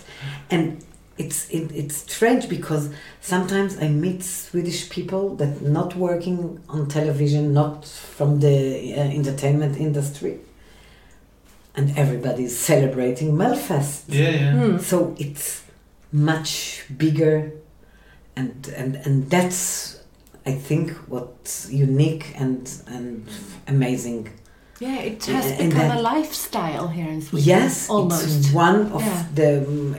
and 0.50 0.84
it's 1.18 1.48
it, 1.50 1.70
it's 1.72 1.96
strange 2.12 2.48
because 2.48 2.90
sometimes 3.20 3.78
I 3.80 3.88
meet 3.88 4.22
Swedish 4.22 4.90
people 4.90 5.36
that 5.36 5.62
not 5.62 5.96
working 5.96 6.60
on 6.68 6.88
television, 6.88 7.52
not 7.54 7.84
from 7.86 8.40
the 8.40 8.94
uh, 8.94 9.00
entertainment 9.00 9.76
industry, 9.78 10.38
and 11.76 11.96
everybody's 11.98 12.56
celebrating 12.58 13.32
Melfest. 13.36 14.04
Yeah, 14.08 14.30
yeah. 14.30 14.52
Mm. 14.54 14.80
So 14.80 15.14
it's 15.18 15.62
much 16.12 16.84
bigger, 16.96 17.52
and 18.36 18.68
and 18.76 18.96
and 19.04 19.30
that's 19.30 19.98
I 20.46 20.52
think 20.52 20.92
what's 21.08 21.70
unique 21.70 22.26
and 22.38 22.70
and 22.86 23.28
amazing. 23.68 24.28
Yeah, 24.78 24.98
it 25.00 25.24
has 25.26 25.46
And 25.46 25.70
become 25.70 25.88
that- 25.88 25.98
a 25.98 26.02
lifestyle 26.02 26.88
here 26.88 27.08
in 27.08 27.22
Sweden. 27.22 27.48
Yes, 27.48 27.88
almost. 27.88 28.24
it's 28.24 28.52
one 28.52 28.92
of 28.92 29.02
Yeah. 29.02 29.24
the 29.34 29.50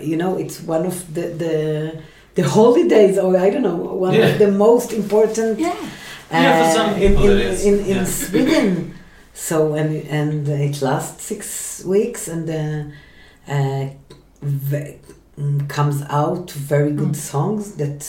you 0.01 0.17
know 0.17 0.37
it's 0.37 0.61
one 0.61 0.85
of 0.85 0.95
the 1.13 1.21
the 1.43 2.01
the 2.35 2.43
holidays, 2.43 3.17
or 3.17 3.35
I 3.37 3.49
don't 3.49 3.63
know, 3.63 3.75
one 3.75 4.13
Yeah. 4.13 4.27
of 4.33 4.37
the 4.39 4.51
most 4.51 4.93
important 4.93 5.59
Yeah. 5.59 5.73
Yeah, 6.31 6.57
for 6.59 6.73
some 6.77 6.89
uh, 6.93 6.97
in, 7.05 7.11
people 7.15 7.31
in, 7.31 7.55
in, 7.67 7.79
in 7.79 7.95
yeah. 7.97 8.05
Sweden. 8.05 8.93
So 9.39 9.75
and 9.75 9.95
and 10.09 10.47
it 10.49 10.81
lasts 10.81 11.23
six 11.23 11.83
weeks 11.85 12.27
and 12.27 12.49
uh, 12.49 13.51
uh, 13.53 13.89
mm, 14.43 15.69
comes 15.69 16.01
out 16.09 16.51
very 16.51 16.91
good 16.91 17.13
Mm. 17.13 17.15
songs 17.15 17.75
that 17.75 18.01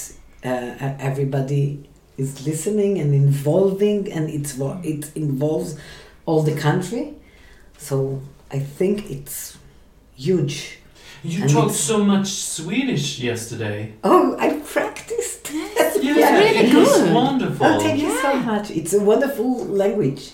uh, 0.45 0.95
everybody 1.11 1.81
is 2.17 2.47
listening 2.47 2.99
and 2.99 3.15
involving 3.15 4.11
and 4.13 4.29
it's 4.31 4.59
it 4.83 5.11
involves 5.15 5.77
all 6.27 6.43
the 6.43 6.57
country. 6.57 7.15
So 7.77 8.21
I 8.51 8.59
think 8.79 9.11
it's 9.11 9.59
huge. 10.17 10.79
You 11.23 11.43
And 11.43 11.51
talked 11.51 11.75
so 11.75 11.99
much 12.05 12.29
Swedish 12.29 13.19
yesterday. 13.21 13.93
Oh, 14.03 14.35
I 14.39 14.49
practiced. 14.75 15.51
Yeah, 16.01 16.39
really 16.39 16.71
good. 16.71 17.15
wonderful. 17.15 17.67
Oh, 17.67 17.81
thank 17.81 18.01
you 18.01 18.11
so 18.23 18.33
much. 18.51 18.71
It's 18.71 18.95
a 18.95 19.01
wonderful 19.01 19.51
language. 19.67 20.31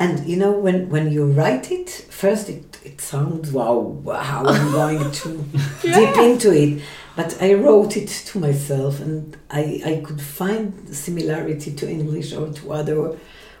And 0.00 0.26
you 0.28 0.36
know, 0.36 0.52
when, 0.52 0.88
when 0.90 1.10
you 1.10 1.24
write 1.26 1.72
it, 1.72 1.90
first 1.90 2.48
it, 2.48 2.78
it 2.84 3.00
sounds 3.00 3.50
wow, 3.52 4.00
how 4.20 4.44
I'm 4.46 4.70
going 4.72 5.10
to 5.10 5.28
deep 5.82 6.16
into 6.16 6.52
it. 6.52 6.82
But 7.16 7.36
I 7.42 7.54
wrote 7.54 7.96
it 7.96 8.08
to 8.26 8.38
myself 8.38 9.00
and 9.00 9.36
I, 9.50 9.82
I 9.84 10.02
could 10.06 10.20
find 10.20 10.94
similarity 10.94 11.72
to 11.74 11.90
English 11.90 12.32
or 12.32 12.52
to 12.52 12.72
other 12.72 13.16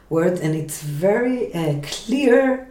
words, 0.08 0.40
and 0.40 0.54
it's 0.54 0.80
very 0.82 1.52
uh, 1.52 1.80
clear 1.82 2.68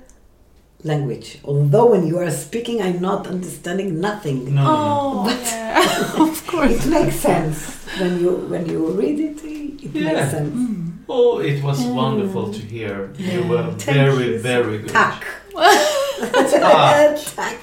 language. 0.84 1.39
Although 1.43 1.88
when 1.91 2.08
you 2.08 2.19
are 2.19 2.32
speaking, 2.32 2.82
I'm 2.82 3.01
not 3.01 3.27
understanding 3.27 3.99
nothing. 3.99 4.56
No, 4.56 4.63
no, 4.63 4.63
no. 4.63 5.23
Oh, 5.27 5.41
yeah. 5.43 6.13
of 6.23 6.47
course. 6.47 6.71
It 6.86 6.89
makes 6.89 7.17
sense 7.17 7.86
when 7.99 8.19
you 8.21 8.32
when 8.49 8.65
you 8.69 8.88
read 8.91 9.19
it. 9.19 9.43
It 9.43 9.93
Yeah. 9.93 10.13
makes 10.13 10.32
sense. 10.32 10.87
Oh, 11.10 11.39
it 11.39 11.63
was 11.63 11.82
wonderful 11.86 12.54
to 12.54 12.60
hear. 12.60 13.13
You 13.17 13.43
were 13.43 13.72
Thank 13.72 13.98
very, 13.98 14.34
you 14.34 14.39
very 14.39 14.80
good. 14.80 14.89
Tack. 14.89 15.26
Ah. 15.56 17.15
Tack. 17.36 17.58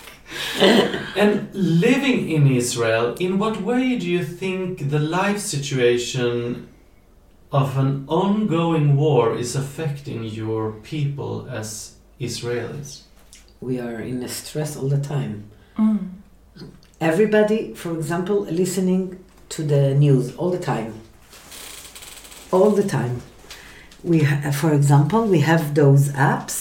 And 1.17 1.49
living 1.55 2.31
in 2.31 2.47
Israel, 2.47 3.15
in 3.21 3.39
what 3.39 3.61
way 3.61 3.99
do 3.99 4.09
you 4.09 4.25
think 4.25 4.91
the 4.91 4.99
life 4.99 5.39
situation 5.39 6.69
of 7.53 7.77
an 7.77 8.05
ongoing 8.09 8.97
war 8.97 9.37
is 9.37 9.55
affecting 9.55 10.25
your 10.25 10.73
people 10.73 11.47
as 11.51 11.97
Israelis? 12.21 13.03
We 13.61 13.79
are 13.79 14.01
in 14.01 14.23
a 14.23 14.29
stress 14.29 14.77
all 14.77 14.89
the 14.89 15.01
time. 15.01 15.51
Mm. 15.79 16.11
Everybody, 17.01 17.75
for 17.75 17.93
example, 17.95 18.41
listening 18.41 19.23
to 19.51 19.63
the 19.63 19.95
news 19.95 20.35
all 20.37 20.51
the 20.51 20.59
time. 20.59 20.95
All 22.51 22.71
the 22.71 22.83
time. 22.83 23.23
We, 24.05 24.19
for 24.63 24.71
example, 24.73 25.21
we 25.35 25.41
have 25.41 25.75
those 25.75 26.05
apps. 26.33 26.57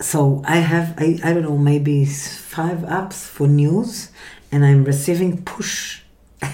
So 0.00 0.42
I 0.46 0.58
have, 0.72 0.94
I, 0.98 1.18
I 1.24 1.32
don't 1.32 1.42
know, 1.42 1.56
maybe 1.72 2.04
five 2.04 2.78
apps 3.00 3.24
for 3.34 3.46
news, 3.46 4.10
and 4.52 4.64
I'm 4.64 4.84
receiving 4.84 5.42
push 5.44 6.00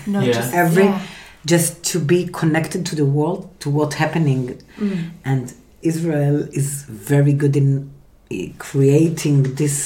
No, 0.07 0.20
Yeah. 0.26 0.33
just 0.33 0.55
Every- 0.55 0.85
yeah. 0.85 1.03
just 1.46 1.83
to 1.92 1.98
be 1.98 2.20
connected 2.40 2.81
to 2.90 2.94
the 3.00 3.05
world, 3.16 3.40
to 3.62 3.70
what's 3.70 3.96
happening 4.05 4.42
Mm. 4.79 5.11
and 5.31 5.44
Israel 5.83 6.37
is 6.61 6.68
very 7.11 7.33
good 7.42 7.57
in 7.62 7.68
eh, 8.31 8.48
creating 8.59 9.37
this, 9.61 9.76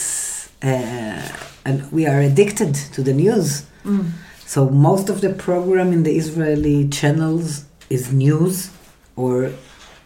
uh, 0.62 1.22
and 1.64 1.76
we 1.96 2.02
are 2.12 2.20
addicted 2.30 2.72
to 2.94 3.00
the 3.08 3.14
news. 3.24 3.48
Mm. 3.84 4.10
So 4.54 4.68
most 4.88 5.06
of 5.08 5.20
the 5.24 5.30
program 5.48 5.88
in 5.96 6.02
the 6.02 6.14
Israeli 6.22 6.88
channels 6.98 7.64
is 7.96 8.12
news 8.12 8.70
or 9.16 9.34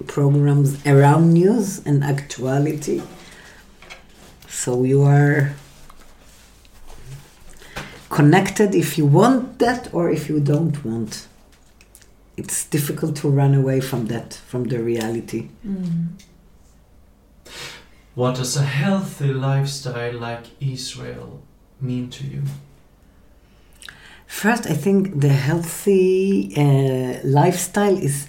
programs 0.07 0.87
around 0.87 1.33
news 1.33 1.85
and 1.87 2.05
actuality. 2.05 3.03
So 4.49 4.85
you 4.85 5.03
are 5.03 5.55
connected 8.11 8.75
if 8.75 8.97
you 8.99 9.07
want 9.07 9.59
that 9.59 9.93
or 9.93 10.11
if 10.11 10.29
you 10.29 10.41
don't 10.41 10.85
want. 10.85 11.27
It's 12.37 12.65
difficult 12.67 13.17
to 13.17 13.29
run 13.29 13.55
away 13.55 13.81
from 13.81 14.07
that, 14.07 14.35
from 14.35 14.65
the 14.65 14.83
reality. 14.83 15.49
Mm. 15.67 16.09
What 18.15 18.37
does 18.37 18.57
a 18.57 18.65
healthy 18.65 19.33
lifestyle 19.33 20.19
like 20.19 20.47
Israel 20.61 21.43
mean 21.81 22.11
to 22.11 22.25
you? 22.25 22.43
First, 24.27 24.67
I 24.67 24.75
think 24.75 25.21
the 25.21 25.31
healthy 25.31 26.53
uh, 26.57 27.21
lifestyle 27.25 27.97
is 27.97 28.27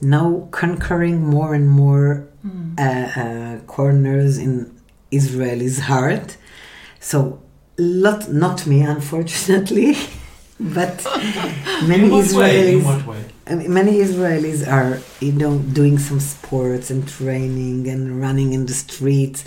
now 0.00 0.48
conquering 0.50 1.26
more 1.26 1.54
and 1.54 1.68
more 1.68 2.24
Mm. 2.46 2.78
uh, 2.78 3.20
uh, 3.20 3.58
corners 3.66 4.38
in 4.38 4.70
Israel's 5.10 5.78
heart. 5.80 6.36
So, 7.00 7.42
lot, 7.76 8.30
not 8.30 8.64
me, 8.64 8.82
unfortunately, 8.82 9.96
but 10.60 11.04
many 11.88 12.04
in 12.04 12.10
what 12.10 12.32
way? 12.32 12.72
In 12.74 12.80
Israelis. 12.80 12.84
what 12.84 13.06
way? 13.06 13.68
Many 13.78 13.94
Israelis 13.98 14.60
are, 14.70 15.00
you 15.20 15.32
know, 15.32 15.58
doing 15.58 15.98
some 15.98 16.20
sports 16.20 16.90
and 16.90 17.08
training 17.08 17.88
and 17.88 18.20
running 18.20 18.52
in 18.52 18.66
the 18.66 18.74
streets 18.74 19.44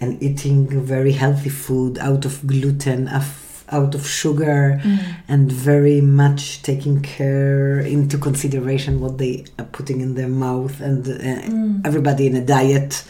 and 0.00 0.22
eating 0.22 0.68
very 0.94 1.12
healthy 1.12 1.48
food 1.50 1.98
out 1.98 2.24
of 2.26 2.46
gluten, 2.46 3.08
of, 3.08 3.26
out 3.70 3.94
of 3.94 4.06
sugar, 4.06 4.80
Mm. 4.84 4.98
and 5.28 5.52
very 5.52 6.00
much 6.00 6.62
taking 6.62 7.00
care 7.00 7.80
into 7.80 8.18
consideration 8.18 9.00
what 9.00 9.18
they 9.18 9.44
are 9.58 9.66
putting 9.72 10.00
in 10.00 10.14
their 10.14 10.28
mouth 10.28 10.80
and 10.80 11.06
uh, 11.08 11.12
Mm. 11.48 11.80
everybody 11.84 12.26
in 12.26 12.36
a 12.36 12.44
diet 12.44 13.04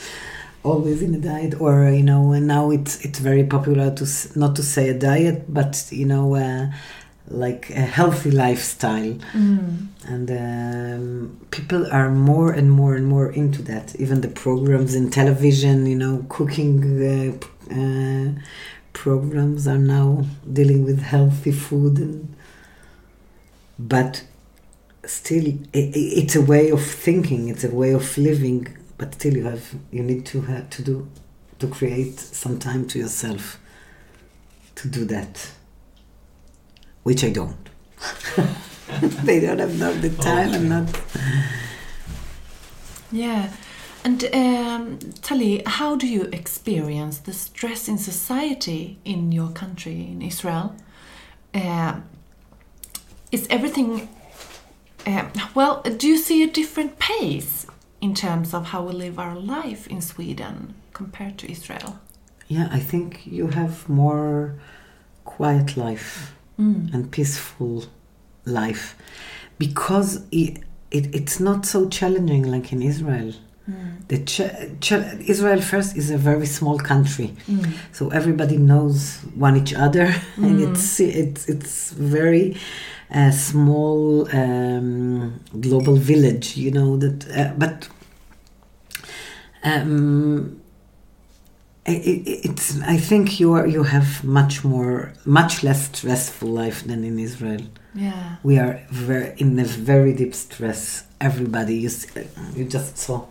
always 0.62 1.02
in 1.02 1.14
a 1.14 1.18
diet 1.18 1.60
or 1.60 1.90
you 1.90 2.02
know 2.02 2.32
and 2.32 2.46
now 2.46 2.70
it's 2.70 2.94
it's 3.04 3.18
very 3.18 3.44
popular 3.44 3.90
to 3.90 4.04
not 4.34 4.56
to 4.56 4.62
say 4.62 4.88
a 4.88 4.98
diet 5.10 5.44
but 5.52 5.72
you 5.90 6.06
know 6.06 6.34
uh, 6.36 6.66
like 7.28 7.68
a 7.70 7.86
healthy 7.98 8.30
lifestyle 8.30 9.14
Mm. 9.34 9.88
and 10.12 10.26
um, 10.30 11.36
people 11.50 11.86
are 11.98 12.10
more 12.10 12.50
and 12.52 12.70
more 12.70 12.94
and 12.98 13.06
more 13.06 13.28
into 13.32 13.60
that 13.62 13.94
even 13.98 14.20
the 14.20 14.28
programs 14.44 14.94
in 14.94 15.10
television 15.10 15.84
you 15.92 15.96
know 16.02 16.24
cooking 16.28 16.74
uh, 17.14 17.32
uh, 17.78 18.28
programs 18.94 19.68
are 19.68 19.78
now 19.78 20.24
dealing 20.50 20.84
with 20.84 21.00
healthy 21.02 21.52
food 21.52 21.98
and 21.98 22.34
but 23.78 24.24
still 25.04 25.44
it's 25.74 26.34
a 26.36 26.40
way 26.40 26.70
of 26.70 26.82
thinking 26.82 27.48
it's 27.48 27.64
a 27.64 27.74
way 27.74 27.92
of 27.92 28.16
living 28.16 28.66
but 28.96 29.12
still 29.14 29.36
you 29.36 29.44
have 29.44 29.74
you 29.90 30.02
need 30.02 30.24
to 30.24 30.40
have 30.42 30.70
to 30.70 30.82
do 30.82 31.06
to 31.58 31.66
create 31.68 32.18
some 32.18 32.58
time 32.58 32.86
to 32.86 32.98
yourself 32.98 33.58
to 34.74 34.88
do 34.88 35.04
that 35.04 35.50
which 37.02 37.22
i 37.24 37.30
don't 37.30 37.68
they 39.24 39.40
don't 39.40 39.58
have 39.58 39.78
not 39.78 40.00
the 40.00 40.10
time 40.22 40.54
and 40.54 40.68
not 40.68 40.88
Yeah. 43.12 43.48
And 44.04 44.24
um, 44.34 44.98
Tali, 45.22 45.62
how 45.66 45.96
do 45.96 46.06
you 46.06 46.24
experience 46.24 47.18
the 47.18 47.32
stress 47.32 47.88
in 47.88 47.96
society 47.98 48.98
in 49.04 49.32
your 49.32 49.48
country, 49.50 50.02
in 50.12 50.20
Israel? 50.22 50.74
Uh, 51.54 52.00
is 53.32 53.46
everything. 53.48 54.08
Uh, 55.06 55.28
well, 55.54 55.82
do 55.82 56.06
you 56.06 56.18
see 56.18 56.42
a 56.42 56.46
different 56.46 56.98
pace 56.98 57.66
in 58.00 58.14
terms 58.14 58.52
of 58.54 58.66
how 58.66 58.82
we 58.82 58.92
live 58.92 59.18
our 59.18 59.34
life 59.36 59.86
in 59.86 60.00
Sweden 60.02 60.74
compared 60.92 61.38
to 61.38 61.50
Israel? 61.50 61.98
yeah 62.46 62.68
i 62.70 62.78
think 62.78 63.26
you 63.26 63.46
have 63.46 63.88
more 63.88 64.54
quiet 65.24 65.78
life 65.78 66.34
Mm. 66.58 66.92
and 66.94 67.10
peaceful 67.10 67.86
life 68.44 68.94
because 69.58 70.10
it, 70.30 70.62
it, 70.90 71.04
it's 71.14 71.40
not 71.40 71.64
so 71.66 71.88
challenging 71.88 72.44
like 72.54 72.70
in 72.70 72.80
israel 72.82 73.32
Mm. 73.70 74.08
the 74.08 74.18
ch- 74.30 74.52
ch- 74.84 75.28
israel 75.34 75.60
first 75.72 75.96
is 75.96 76.10
a 76.10 76.18
very 76.18 76.46
small 76.58 76.78
country 76.92 77.28
Mm. 77.48 77.66
so 77.96 78.02
everybody 78.10 78.56
knows 78.70 78.96
one 79.46 79.56
each 79.62 79.72
other 79.86 80.06
and 80.36 80.54
Mm. 80.58 80.64
it's 80.66 81.00
it's 81.00 81.42
it's 81.52 81.74
very 82.16 82.46
uh, 83.18 83.30
small 83.30 84.28
um, 84.40 85.40
global 85.66 85.96
village 86.10 86.46
you 86.64 86.70
know 86.78 86.90
that 87.02 87.18
uh, 87.38 87.52
but 87.62 87.76
um, 89.62 90.60
i- 91.86 92.02
i- 92.10 92.22
it's 92.48 92.66
I 92.82 92.96
think 92.98 93.40
you 93.40 93.52
are 93.54 93.66
you 93.66 93.82
have 93.84 94.08
much 94.24 94.54
more 94.64 95.12
much 95.24 95.62
less 95.62 95.80
stressful 95.86 96.48
life 96.48 96.84
than 96.88 97.04
in 97.04 97.18
Israel. 97.18 97.62
Yeah. 97.94 98.36
We 98.42 98.58
are 98.58 98.80
very 98.90 99.34
in 99.38 99.58
a 99.58 99.64
very 99.64 100.12
deep 100.12 100.34
stress. 100.34 101.04
Everybody, 101.20 101.76
you 101.76 101.88
see, 101.88 102.26
you 102.54 102.64
just 102.64 102.98
saw. 102.98 103.26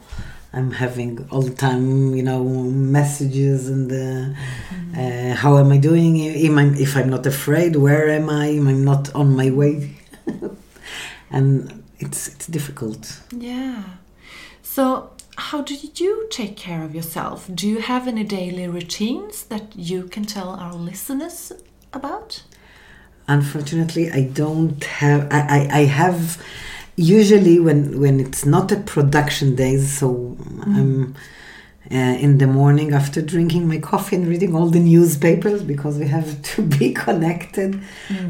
I'm 0.55 0.71
having 0.71 1.27
all 1.31 1.41
the 1.41 1.53
time, 1.53 2.13
you 2.13 2.21
know, 2.21 2.43
messages 2.43 3.69
and 3.69 3.91
uh, 3.91 4.99
uh, 4.99 5.33
how 5.35 5.57
am 5.57 5.71
I 5.71 5.77
doing? 5.77 6.21
Am 6.21 6.59
I, 6.59 6.65
if 6.77 6.95
I'm 6.95 7.09
not 7.09 7.25
afraid, 7.25 7.75
where 7.75 8.07
am 8.09 8.29
I? 8.29 8.49
Am 8.49 8.67
I 8.67 8.73
not 8.73 9.13
on 9.15 9.35
my 9.35 9.49
way 9.49 9.95
and 11.31 11.83
it's 11.99 12.27
it's 12.27 12.47
difficult. 12.47 13.19
Yeah. 13.31 13.83
So, 14.61 15.11
how 15.37 15.61
do 15.61 15.75
you 15.75 16.27
take 16.29 16.55
care 16.55 16.83
of 16.83 16.95
yourself? 16.95 17.49
Do 17.53 17.67
you 17.67 17.79
have 17.79 18.07
any 18.07 18.23
daily 18.23 18.67
routines 18.67 19.43
that 19.45 19.75
you 19.75 20.03
can 20.03 20.25
tell 20.25 20.49
our 20.49 20.73
listeners 20.73 21.51
about? 21.91 22.43
Unfortunately, 23.27 24.11
I 24.11 24.23
don't 24.25 24.83
have. 24.83 25.27
I, 25.31 25.39
I, 25.71 25.79
I 25.79 25.85
have 25.85 26.41
usually 26.95 27.59
when 27.59 27.99
when 27.99 28.19
it's 28.19 28.45
not 28.45 28.71
a 28.71 28.77
production 28.77 29.55
day 29.55 29.77
so 29.79 30.37
I'm. 30.61 31.15
Uh, 31.91 31.95
in 32.25 32.37
the 32.37 32.47
morning 32.47 32.93
after 32.93 33.21
drinking 33.21 33.67
my 33.67 33.77
coffee 33.77 34.15
and 34.15 34.25
reading 34.25 34.55
all 34.55 34.67
the 34.67 34.79
newspapers 34.79 35.61
because 35.61 35.97
we 35.99 36.07
have 36.07 36.41
to 36.41 36.61
be 36.79 36.93
connected. 36.93 37.79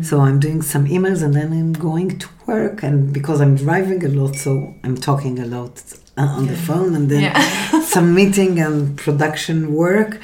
So 0.02 0.22
I'm 0.22 0.40
doing 0.40 0.64
some 0.64 0.86
emails 0.88 1.22
and 1.24 1.36
then 1.36 1.54
I'm 1.54 1.72
going 1.72 2.18
to 2.18 2.28
work. 2.48 2.82
And 2.82 3.14
because 3.14 3.40
I'm 3.42 3.56
driving 3.56 4.04
a 4.04 4.10
lot, 4.10 4.36
so 4.36 4.74
I'm 4.84 4.98
talking 4.98 5.38
a 5.40 5.46
lot 5.46 5.82
uh, 6.18 6.24
on 6.24 6.48
the 6.48 6.56
phone 6.58 6.96
and 6.96 7.10
then 7.10 7.22
Yeah. 7.22 7.82
some 7.96 8.16
meeting 8.16 8.60
and 8.60 8.98
production 8.98 9.74
work. 9.76 10.20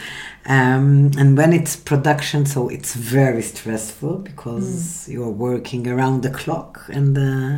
Um, 0.50 1.12
and 1.20 1.38
when 1.38 1.54
it's 1.54 1.76
production, 1.76 2.46
so 2.48 2.70
it's 2.70 2.96
very 2.96 3.42
stressful 3.44 4.18
because 4.30 5.08
you're 5.08 5.30
working 5.30 5.88
around 5.88 6.24
the 6.24 6.32
clock 6.32 6.82
and 6.92 7.16
uh, 7.18 7.58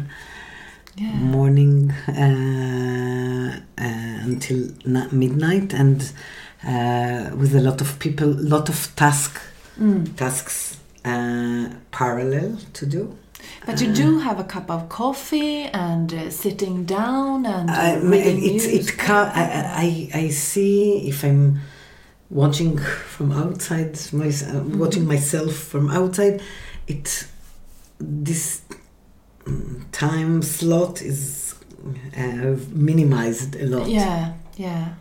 Yeah. 0.98 1.14
morning 1.16 1.92
uh, 2.08 3.60
uh, 3.78 4.26
until 4.28 4.68
na- 4.86 5.08
midnight, 5.12 5.74
and 5.74 6.02
uh, 6.68 7.34
with 7.40 7.56
a 7.56 7.62
lot 7.62 7.82
of 7.82 7.98
people, 8.00 8.28
lot 8.28 8.70
of 8.70 8.94
task 8.96 9.40
Mm. 9.80 10.04
tasks 10.18 10.78
uh, 11.06 11.70
parallel 11.92 12.58
to 12.74 12.86
do. 12.86 13.18
But 13.66 13.82
you 13.82 13.94
do 13.94 14.20
have 14.20 14.38
a 14.40 14.44
cup 14.44 14.70
of 14.70 14.90
coffee 14.90 15.64
and 15.74 16.14
uh, 16.14 16.30
sitting 16.30 16.86
down 16.86 17.46
and 17.46 17.70
uh, 17.70 17.74
I, 17.74 17.96
reading 17.96 18.44
it, 18.44 18.52
news. 18.52 18.66
it 18.66 18.98
ca- 18.98 19.32
I, 19.34 19.44
I, 20.14 20.24
I 20.26 20.30
see 20.30 21.08
if 21.08 21.24
I'm 21.24 21.62
watching 22.32 22.78
from 22.78 23.32
outside, 23.32 24.00
my, 24.14 24.28
uh, 24.30 24.64
watching 24.78 25.06
myself 25.08 25.54
from 25.54 25.90
outside, 25.90 26.42
it 26.88 27.28
this 28.00 28.62
mm, 29.46 29.84
time 29.92 30.42
slot 30.42 31.02
is 31.02 31.54
uh, 32.18 32.56
minimized 32.72 33.56
a 33.56 33.66
lot 33.68 33.88
Yeah, 33.88 34.34
yeah. 34.58 34.94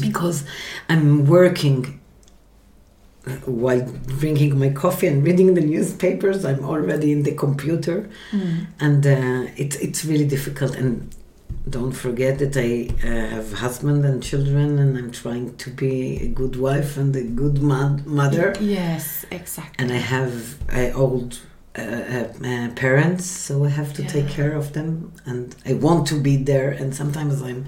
because 0.00 0.44
I'm 0.88 1.26
working 1.26 2.00
while 3.44 3.80
drinking 4.20 4.56
my 4.58 4.70
coffee 4.70 5.08
and 5.08 5.24
reading 5.24 5.54
the 5.54 5.60
newspapers. 5.60 6.44
I'm 6.44 6.64
already 6.64 7.10
in 7.12 7.22
the 7.24 7.32
computer 7.34 8.08
Mm. 8.32 8.66
and 8.80 9.06
uh, 9.06 9.50
it's 9.56 9.76
it's 9.76 10.04
really 10.04 10.26
difficult 10.26 10.76
and 10.76 11.14
don't 11.68 11.92
forget 11.92 12.38
that 12.38 12.56
I 12.56 12.88
uh, 13.02 13.28
have 13.34 13.52
husband 13.54 14.04
and 14.04 14.22
children 14.22 14.78
and 14.78 14.96
I'm 14.96 15.10
trying 15.10 15.56
to 15.56 15.70
be 15.70 16.22
a 16.22 16.28
good 16.28 16.56
wife 16.56 16.96
and 16.96 17.14
a 17.16 17.24
good 17.24 17.60
mo- 17.60 17.98
mother. 18.06 18.54
Yes, 18.60 19.26
exactly. 19.30 19.74
and 19.82 19.92
I 19.92 19.96
have 19.96 20.56
uh, 20.72 20.92
old 20.94 21.40
uh, 21.76 21.82
uh, 21.82 22.32
uh, 22.44 22.68
parents 22.74 23.26
so 23.26 23.64
I 23.64 23.68
have 23.68 23.92
to 23.94 24.02
take 24.04 24.28
care 24.28 24.54
of 24.54 24.72
them 24.72 25.12
and 25.26 25.54
I 25.66 25.74
want 25.74 26.06
to 26.08 26.14
be 26.20 26.36
there. 26.36 26.70
And 26.70 26.94
sometimes 26.94 27.42
I'm 27.42 27.66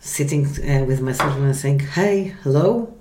sitting 0.00 0.46
uh, 0.46 0.84
with 0.84 1.00
myself 1.00 1.36
and 1.36 1.54
saying 1.56 1.80
hey 1.80 2.34
hello 2.44 2.94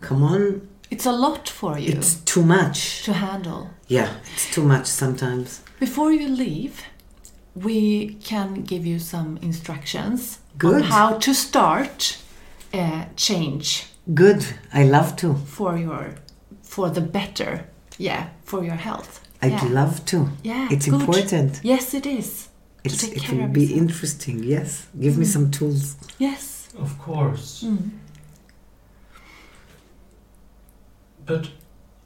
come 0.00 0.22
on. 0.22 0.68
It's 0.90 1.06
a 1.06 1.12
lot 1.12 1.48
for 1.48 1.78
you. 1.78 1.92
It's 1.92 2.16
too 2.16 2.42
much. 2.42 3.02
To 3.04 3.12
handle. 3.14 3.70
yeah 3.88 4.10
it's 4.34 4.50
too 4.54 4.62
much 4.62 4.86
sometimes. 4.86 5.62
Before 5.80 6.12
you 6.12 6.28
leave, 6.28 6.82
we 7.54 8.14
can 8.24 8.62
give 8.62 8.84
you 8.84 8.98
some 8.98 9.38
instructions 9.42 10.38
on 10.54 10.58
Good. 10.58 10.84
how 10.84 11.18
to 11.18 11.34
start 11.34 12.18
a 12.72 13.06
change 13.16 13.86
good 14.14 14.44
I 14.72 14.84
love 14.84 15.16
to 15.16 15.34
for 15.34 15.76
your 15.78 16.14
for 16.62 16.90
the 16.90 17.00
better. 17.00 17.66
Yeah, 17.98 18.28
for 18.44 18.64
your 18.64 18.74
health. 18.74 19.20
I'd 19.40 19.52
yeah. 19.52 19.64
love 19.66 20.04
to 20.06 20.28
Yeah, 20.42 20.68
it's 20.70 20.86
good. 20.86 21.00
important 21.00 21.60
Yes, 21.62 21.94
it 21.94 22.06
is. 22.06 22.48
To 22.82 22.90
It's, 22.90 23.00
take 23.02 23.16
it 23.16 23.22
care 23.22 23.36
will 23.38 23.44
of 23.44 23.52
be 23.52 23.60
yourself. 23.62 23.80
interesting. 23.80 24.42
Yes, 24.42 24.88
give 25.00 25.16
me 25.16 25.24
some 25.24 25.50
tools. 25.50 25.96
Yes. 26.18 26.68
Of 26.78 26.98
course. 26.98 27.62
Mm. 27.64 27.90
But 31.26 31.50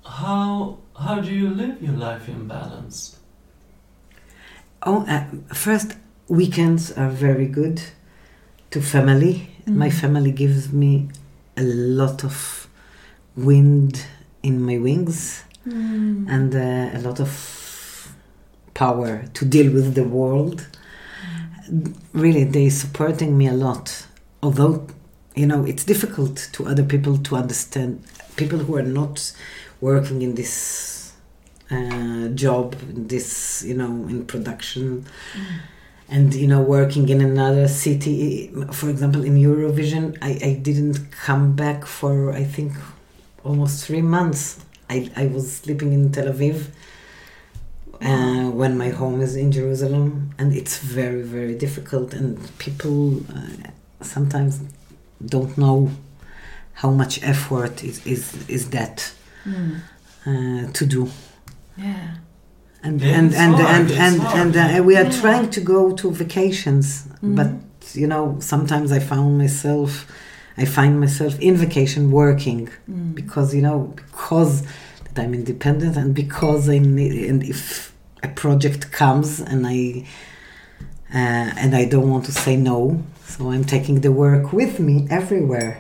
how 0.04 0.78
how 0.94 1.20
do 1.20 1.32
you 1.34 1.48
live 1.50 1.82
your 1.82 1.96
life 1.96 2.28
in 2.28 2.46
balance? 2.46 3.17
Oh, 4.90 5.04
uh, 5.06 5.24
first 5.52 5.96
weekends 6.28 6.90
are 6.92 7.10
very 7.10 7.44
good 7.46 7.82
to 8.70 8.80
family. 8.80 9.50
My 9.66 9.90
Mm. 9.90 10.00
family 10.00 10.32
gives 10.32 10.72
me 10.72 11.08
a 11.58 11.62
lot 11.62 12.24
of 12.24 12.66
wind 13.36 14.06
in 14.42 14.62
my 14.62 14.78
wings 14.78 15.42
Mm. 15.66 16.26
and 16.34 16.54
uh, 16.54 16.98
a 16.98 17.00
lot 17.06 17.20
of 17.20 17.30
power 18.72 19.24
to 19.34 19.44
deal 19.44 19.70
with 19.74 19.94
the 19.94 20.04
world. 20.04 20.66
Really, 22.14 22.44
they're 22.44 22.70
supporting 22.70 23.36
me 23.36 23.46
a 23.46 23.52
lot. 23.52 24.06
Although, 24.42 24.86
you 25.36 25.44
know, 25.46 25.66
it's 25.66 25.84
difficult 25.84 26.48
to 26.52 26.66
other 26.66 26.82
people 26.84 27.18
to 27.18 27.36
understand. 27.36 28.00
People 28.36 28.60
who 28.60 28.74
are 28.76 28.88
not 29.00 29.32
working 29.82 30.22
in 30.22 30.34
this 30.34 30.97
uh, 31.70 32.28
job, 32.34 32.74
this, 33.10 33.62
you 33.66 33.74
know, 33.74 34.06
in 34.08 34.24
production, 34.26 35.04
and 36.08 36.34
you 36.34 36.46
know, 36.46 36.60
working 36.62 37.08
in 37.08 37.20
another 37.20 37.68
city. 37.68 38.50
For 38.72 38.88
example, 38.88 39.22
in 39.24 39.34
Eurovision, 39.36 40.16
I, 40.22 40.38
I 40.42 40.54
didn't 40.62 41.10
come 41.10 41.54
back 41.54 41.84
for 41.86 42.32
I 42.32 42.44
think 42.44 42.72
almost 43.44 43.84
three 43.86 44.02
months. 44.02 44.60
I, 44.90 45.10
I 45.16 45.26
was 45.26 45.52
sleeping 45.56 45.92
in 45.92 46.10
Tel 46.12 46.26
Aviv 46.32 46.68
uh, 48.00 48.50
when 48.50 48.78
my 48.78 48.88
home 48.88 49.20
is 49.20 49.36
in 49.36 49.52
Jerusalem, 49.52 50.30
and 50.38 50.54
it's 50.54 50.78
very, 50.78 51.22
very 51.22 51.54
difficult. 51.54 52.14
And 52.14 52.38
people 52.58 53.20
uh, 53.34 53.70
sometimes 54.00 54.60
don't 55.24 55.58
know 55.58 55.90
how 56.72 56.90
much 56.90 57.22
effort 57.22 57.82
is 57.84 58.06
is, 58.06 58.48
is 58.48 58.70
that 58.70 59.12
Mm. 59.46 59.80
uh, 60.26 60.72
to 60.72 60.84
do. 60.84 61.08
Yeah. 61.78 62.16
And 62.82 63.00
Yeah, 63.00 63.18
and 63.18 63.26
it's 63.28 63.36
and 63.44 63.54
hard, 63.54 63.74
and 63.74 63.90
and, 63.90 64.54
and 64.56 64.80
uh, 64.80 64.84
we 64.88 64.96
are 64.96 65.04
Yeah. 65.04 65.20
trying 65.22 65.50
to 65.50 65.60
go 65.60 65.80
to 66.00 66.10
vacations, 66.10 66.86
Mhm. 67.22 67.34
but 67.38 67.50
you 67.94 68.06
know 68.06 68.36
sometimes 68.40 68.92
I 68.92 69.00
found 69.00 69.30
myself, 69.38 69.90
I 70.56 70.64
find 70.64 70.92
myself 71.00 71.32
in 71.40 71.54
vacation 71.56 72.10
working 72.12 72.68
Mm. 72.90 73.14
because 73.14 73.48
you 73.56 73.62
know 73.62 73.78
because 73.96 74.52
that 75.04 75.18
I'm 75.24 75.34
independent 75.34 75.96
and 75.96 76.14
because 76.14 76.68
I 76.76 76.78
need 76.78 77.14
and 77.30 77.42
if 77.42 77.92
a 78.22 78.28
project 78.42 78.82
comes 79.00 79.40
and 79.40 79.66
I 79.66 80.04
uh, 81.14 81.62
and 81.62 81.74
I 81.74 81.84
don't 81.92 82.10
want 82.10 82.24
to 82.26 82.32
say 82.32 82.56
no, 82.56 83.02
so 83.24 83.50
I'm 83.50 83.64
taking 83.64 84.00
the 84.02 84.12
work 84.12 84.52
with 84.52 84.78
me 84.78 85.06
everywhere, 85.10 85.74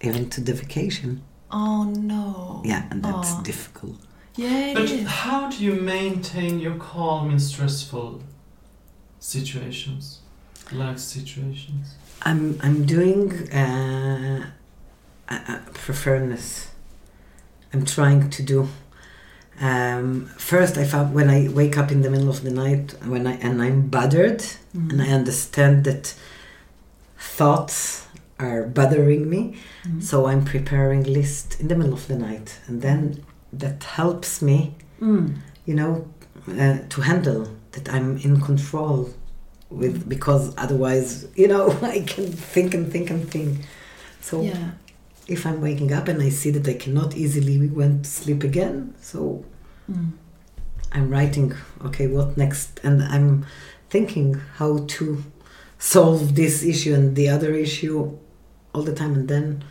even 0.00 0.28
to 0.30 0.40
the 0.40 0.52
vacation. 0.54 1.20
Oh 1.50 1.84
no. 1.84 2.62
Yeah, 2.64 2.82
and 2.90 3.02
that's 3.02 3.32
Aw. 3.32 3.42
difficult. 3.42 3.96
Yeah, 4.36 4.72
But 4.74 4.88
how 5.06 5.50
do 5.50 5.62
you 5.62 5.74
maintain 5.74 6.58
your 6.58 6.76
calm 6.76 7.30
in 7.30 7.38
stressful 7.38 8.22
situations, 9.20 10.20
life 10.72 10.98
situations? 10.98 11.94
I'm 12.22 12.58
I'm 12.62 12.84
doing 12.86 13.32
uh, 13.52 14.46
uh, 15.28 15.38
uh. 15.48 15.58
I'm 17.74 17.84
trying 17.84 18.30
to 18.30 18.42
do. 18.42 18.68
Um, 19.60 20.26
first, 20.38 20.78
I 20.78 20.84
found 20.84 21.14
when 21.14 21.28
I 21.28 21.48
wake 21.48 21.76
up 21.76 21.90
in 21.92 22.00
the 22.02 22.10
middle 22.10 22.30
of 22.30 22.42
the 22.42 22.50
night 22.50 22.94
when 23.04 23.26
I 23.26 23.34
and 23.36 23.60
I'm 23.62 23.88
bothered 23.88 24.42
and 24.72 25.00
I 25.02 25.08
understand 25.08 25.84
that 25.84 26.14
thoughts 27.18 28.06
are 28.38 28.62
bothering 28.64 29.28
me, 29.28 29.56
Mm. 29.84 30.02
so 30.02 30.26
I'm 30.26 30.44
preparing 30.44 31.02
list 31.04 31.60
in 31.60 31.68
the 31.68 31.74
middle 31.76 31.92
of 31.94 32.06
the 32.06 32.16
night, 32.16 32.58
and 32.68 32.80
then 32.82 33.24
that 33.52 33.84
helps 33.84 34.40
me, 34.42 34.74
Mm. 35.00 35.36
you 35.66 35.74
know, 35.74 36.06
uh, 36.48 36.78
to 36.88 37.00
handle 37.02 37.48
that 37.72 37.88
I'm 37.92 38.16
in 38.18 38.40
control 38.40 39.10
with 39.70 40.08
because 40.08 40.52
otherwise, 40.56 41.26
you 41.34 41.48
know, 41.48 41.70
I 41.82 42.00
can 42.00 42.26
think 42.32 42.74
and 42.74 42.90
think 42.92 43.10
and 43.10 43.28
think. 43.30 43.58
So 44.20 44.42
Yeah. 44.42 44.72
if 45.26 45.46
I'm 45.46 45.60
waking 45.60 45.92
up 45.92 46.08
and 46.08 46.22
I 46.22 46.30
see 46.30 46.50
that 46.50 46.66
I 46.68 46.74
cannot 46.74 47.16
easily 47.16 47.58
went 47.68 48.04
to 48.04 48.10
sleep 48.10 48.44
again, 48.44 48.94
so 49.00 49.44
Mm. 49.90 50.12
I'm 50.92 51.08
writing, 51.10 51.54
okay, 51.84 52.06
what 52.06 52.36
next? 52.36 52.78
And 52.84 53.02
I'm 53.02 53.44
thinking 53.90 54.34
how 54.58 54.84
to 54.96 55.24
solve 55.78 56.34
this 56.36 56.62
issue 56.62 56.94
and 56.94 57.16
the 57.16 57.28
other 57.28 57.52
issue 57.54 58.16
all 58.74 58.82
the 58.82 58.94
time, 58.94 59.14
and 59.14 59.26
then 59.28 59.64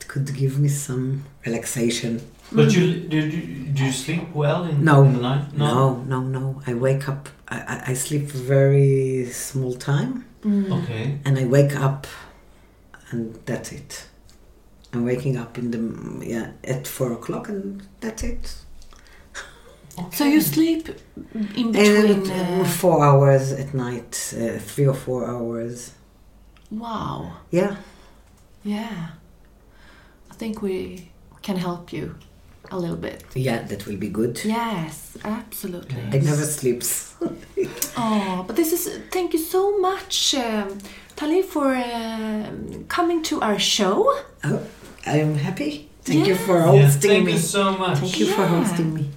it 0.00 0.08
could 0.08 0.34
give 0.34 0.58
me 0.58 0.68
some 0.68 1.24
relaxation. 1.44 2.20
But 2.52 2.72
you 2.74 3.00
do, 3.08 3.30
do, 3.30 3.40
do 3.74 3.84
you 3.84 3.92
sleep 3.92 4.34
well 4.34 4.64
in, 4.64 4.84
No. 4.84 5.04
in 5.04 5.12
the 5.14 5.20
night? 5.20 5.52
No, 5.56 5.96
no, 6.08 6.20
no. 6.20 6.60
I 6.66 6.74
wake 6.74 7.08
up. 7.08 7.28
I, 7.48 7.56
I, 7.60 7.82
I 7.90 7.94
sleep 7.94 8.22
very 8.22 9.26
small 9.32 9.74
time, 9.74 10.24
Okay. 10.44 11.18
and 11.24 11.38
I 11.38 11.44
wake 11.44 11.76
up, 11.76 12.06
and 13.10 13.38
that's 13.46 13.70
it. 13.72 14.06
I'm 14.92 15.04
waking 15.04 15.36
up 15.36 15.56
in 15.58 15.70
the 15.70 16.26
yeah 16.26 16.50
at 16.64 16.86
four 16.88 17.12
o'clock, 17.12 17.48
and 17.48 17.82
that's 18.00 18.22
it. 18.24 18.56
So 20.12 20.24
you 20.24 20.40
sleep 20.40 20.88
in 21.54 21.72
between. 21.72 22.30
uh, 22.30 22.62
Uh, 22.62 22.64
four 22.64 23.04
hours 23.04 23.52
at 23.52 23.74
night, 23.74 24.34
uh, 24.36 24.58
three 24.58 24.86
or 24.86 24.94
four 24.94 25.26
hours. 25.28 25.92
wow. 26.70 27.32
Yeah. 27.50 27.76
Yeah. 28.64 29.08
I 30.30 30.34
think 30.34 30.62
we 30.62 31.10
can 31.42 31.56
help 31.56 31.92
you 31.92 32.14
a 32.70 32.78
little 32.78 32.96
bit. 32.96 33.24
Yeah, 33.34 33.62
that 33.68 33.86
will 33.86 33.96
be 33.96 34.08
good. 34.08 34.40
Yes, 34.44 35.16
absolutely. 35.24 36.00
It 36.12 36.22
never 36.24 36.44
sleeps. 36.44 37.14
Oh, 37.96 38.44
but 38.46 38.56
this 38.56 38.72
is. 38.72 38.98
Thank 39.10 39.32
you 39.34 39.38
so 39.38 39.78
much, 39.78 40.34
um, 40.34 40.78
Tali, 41.16 41.42
for 41.42 41.74
um 41.74 42.84
coming 42.88 43.22
to 43.24 43.40
our 43.42 43.58
show. 43.58 43.96
Oh, 44.44 44.60
I'm 45.06 45.34
happy. 45.36 45.88
Thank 46.04 46.26
you 46.26 46.34
for 46.34 46.58
Yeah. 46.58 46.72
Yeah, 46.72 46.82
hosting 46.86 47.10
thank 47.10 47.26
me. 47.26 47.32
you 47.32 47.38
so 47.38 47.76
much. 47.76 47.98
Thank 47.98 48.18
you 48.20 48.26
for 48.26 48.46
hosting 48.46 48.94
me. 48.94 49.10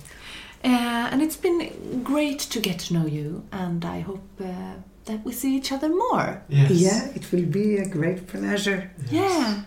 Uh, 0.65 1.09
and 1.11 1.21
it's 1.21 1.37
been 1.37 1.59
great 2.03 2.39
to 2.39 2.59
get 2.59 2.79
to 2.79 2.93
know 2.93 3.05
you, 3.05 3.43
and 3.51 3.83
I 3.85 3.99
hope 4.01 4.27
uh, 4.41 4.73
that 5.05 5.23
we 5.25 5.31
see 5.31 5.55
each 5.57 5.71
other 5.71 5.89
more. 5.89 6.41
Yes. 6.49 6.71
Yeah, 6.71 7.05
it 7.15 7.31
will 7.31 7.45
be 7.45 7.77
a 7.77 7.85
great 7.87 8.27
pleasure. 8.27 8.91
Yeah. 9.11 9.63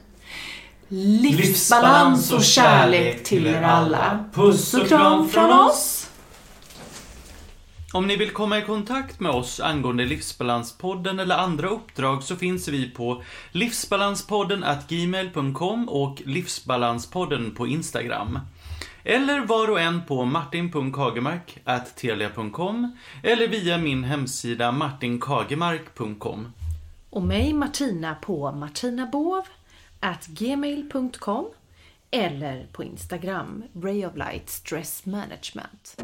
Livsbalans 0.88 2.32
och 2.32 2.44
kärlek 2.44 3.24
till 3.24 3.46
er 3.46 3.62
alla. 3.62 4.24
Puss 4.32 4.74
och 4.74 4.88
kram 4.88 5.28
från 5.28 5.52
oss. 5.52 6.10
Om 7.92 8.06
ni 8.06 8.16
vill 8.16 8.30
komma 8.30 8.58
i 8.58 8.62
kontakt 8.62 9.20
med 9.20 9.32
oss 9.32 9.60
angående 9.60 10.04
Livsbalanspodden 10.04 11.18
eller 11.18 11.36
andra 11.36 11.68
uppdrag 11.68 12.22
så 12.22 12.36
finns 12.36 12.68
vi 12.68 12.90
på 12.90 13.22
livsbalanspodden 13.52 14.64
gmail.com 14.88 15.88
och 15.88 16.22
Livsbalanspodden 16.24 17.54
på 17.54 17.66
Instagram. 17.66 18.38
Eller 19.04 19.40
var 19.40 19.70
och 19.70 19.80
en 19.80 20.02
på 20.02 20.24
martin.kagemark 20.24 21.58
at 21.64 21.96
telia.com 21.96 22.96
eller 23.22 23.48
via 23.48 23.78
min 23.78 24.04
hemsida 24.04 24.72
martinkagemark.com. 24.72 26.52
Och 27.10 27.22
mig 27.22 27.52
Martina 27.52 28.14
på 28.14 28.52
martinabov 28.52 29.42
gmail.com 30.26 31.46
eller 32.10 32.66
på 32.72 32.84
Instagram 32.84 33.64
Ray 33.82 34.04
of 34.06 34.16
Light 34.16 34.50
Stress 34.50 35.06
Management. 35.06 35.96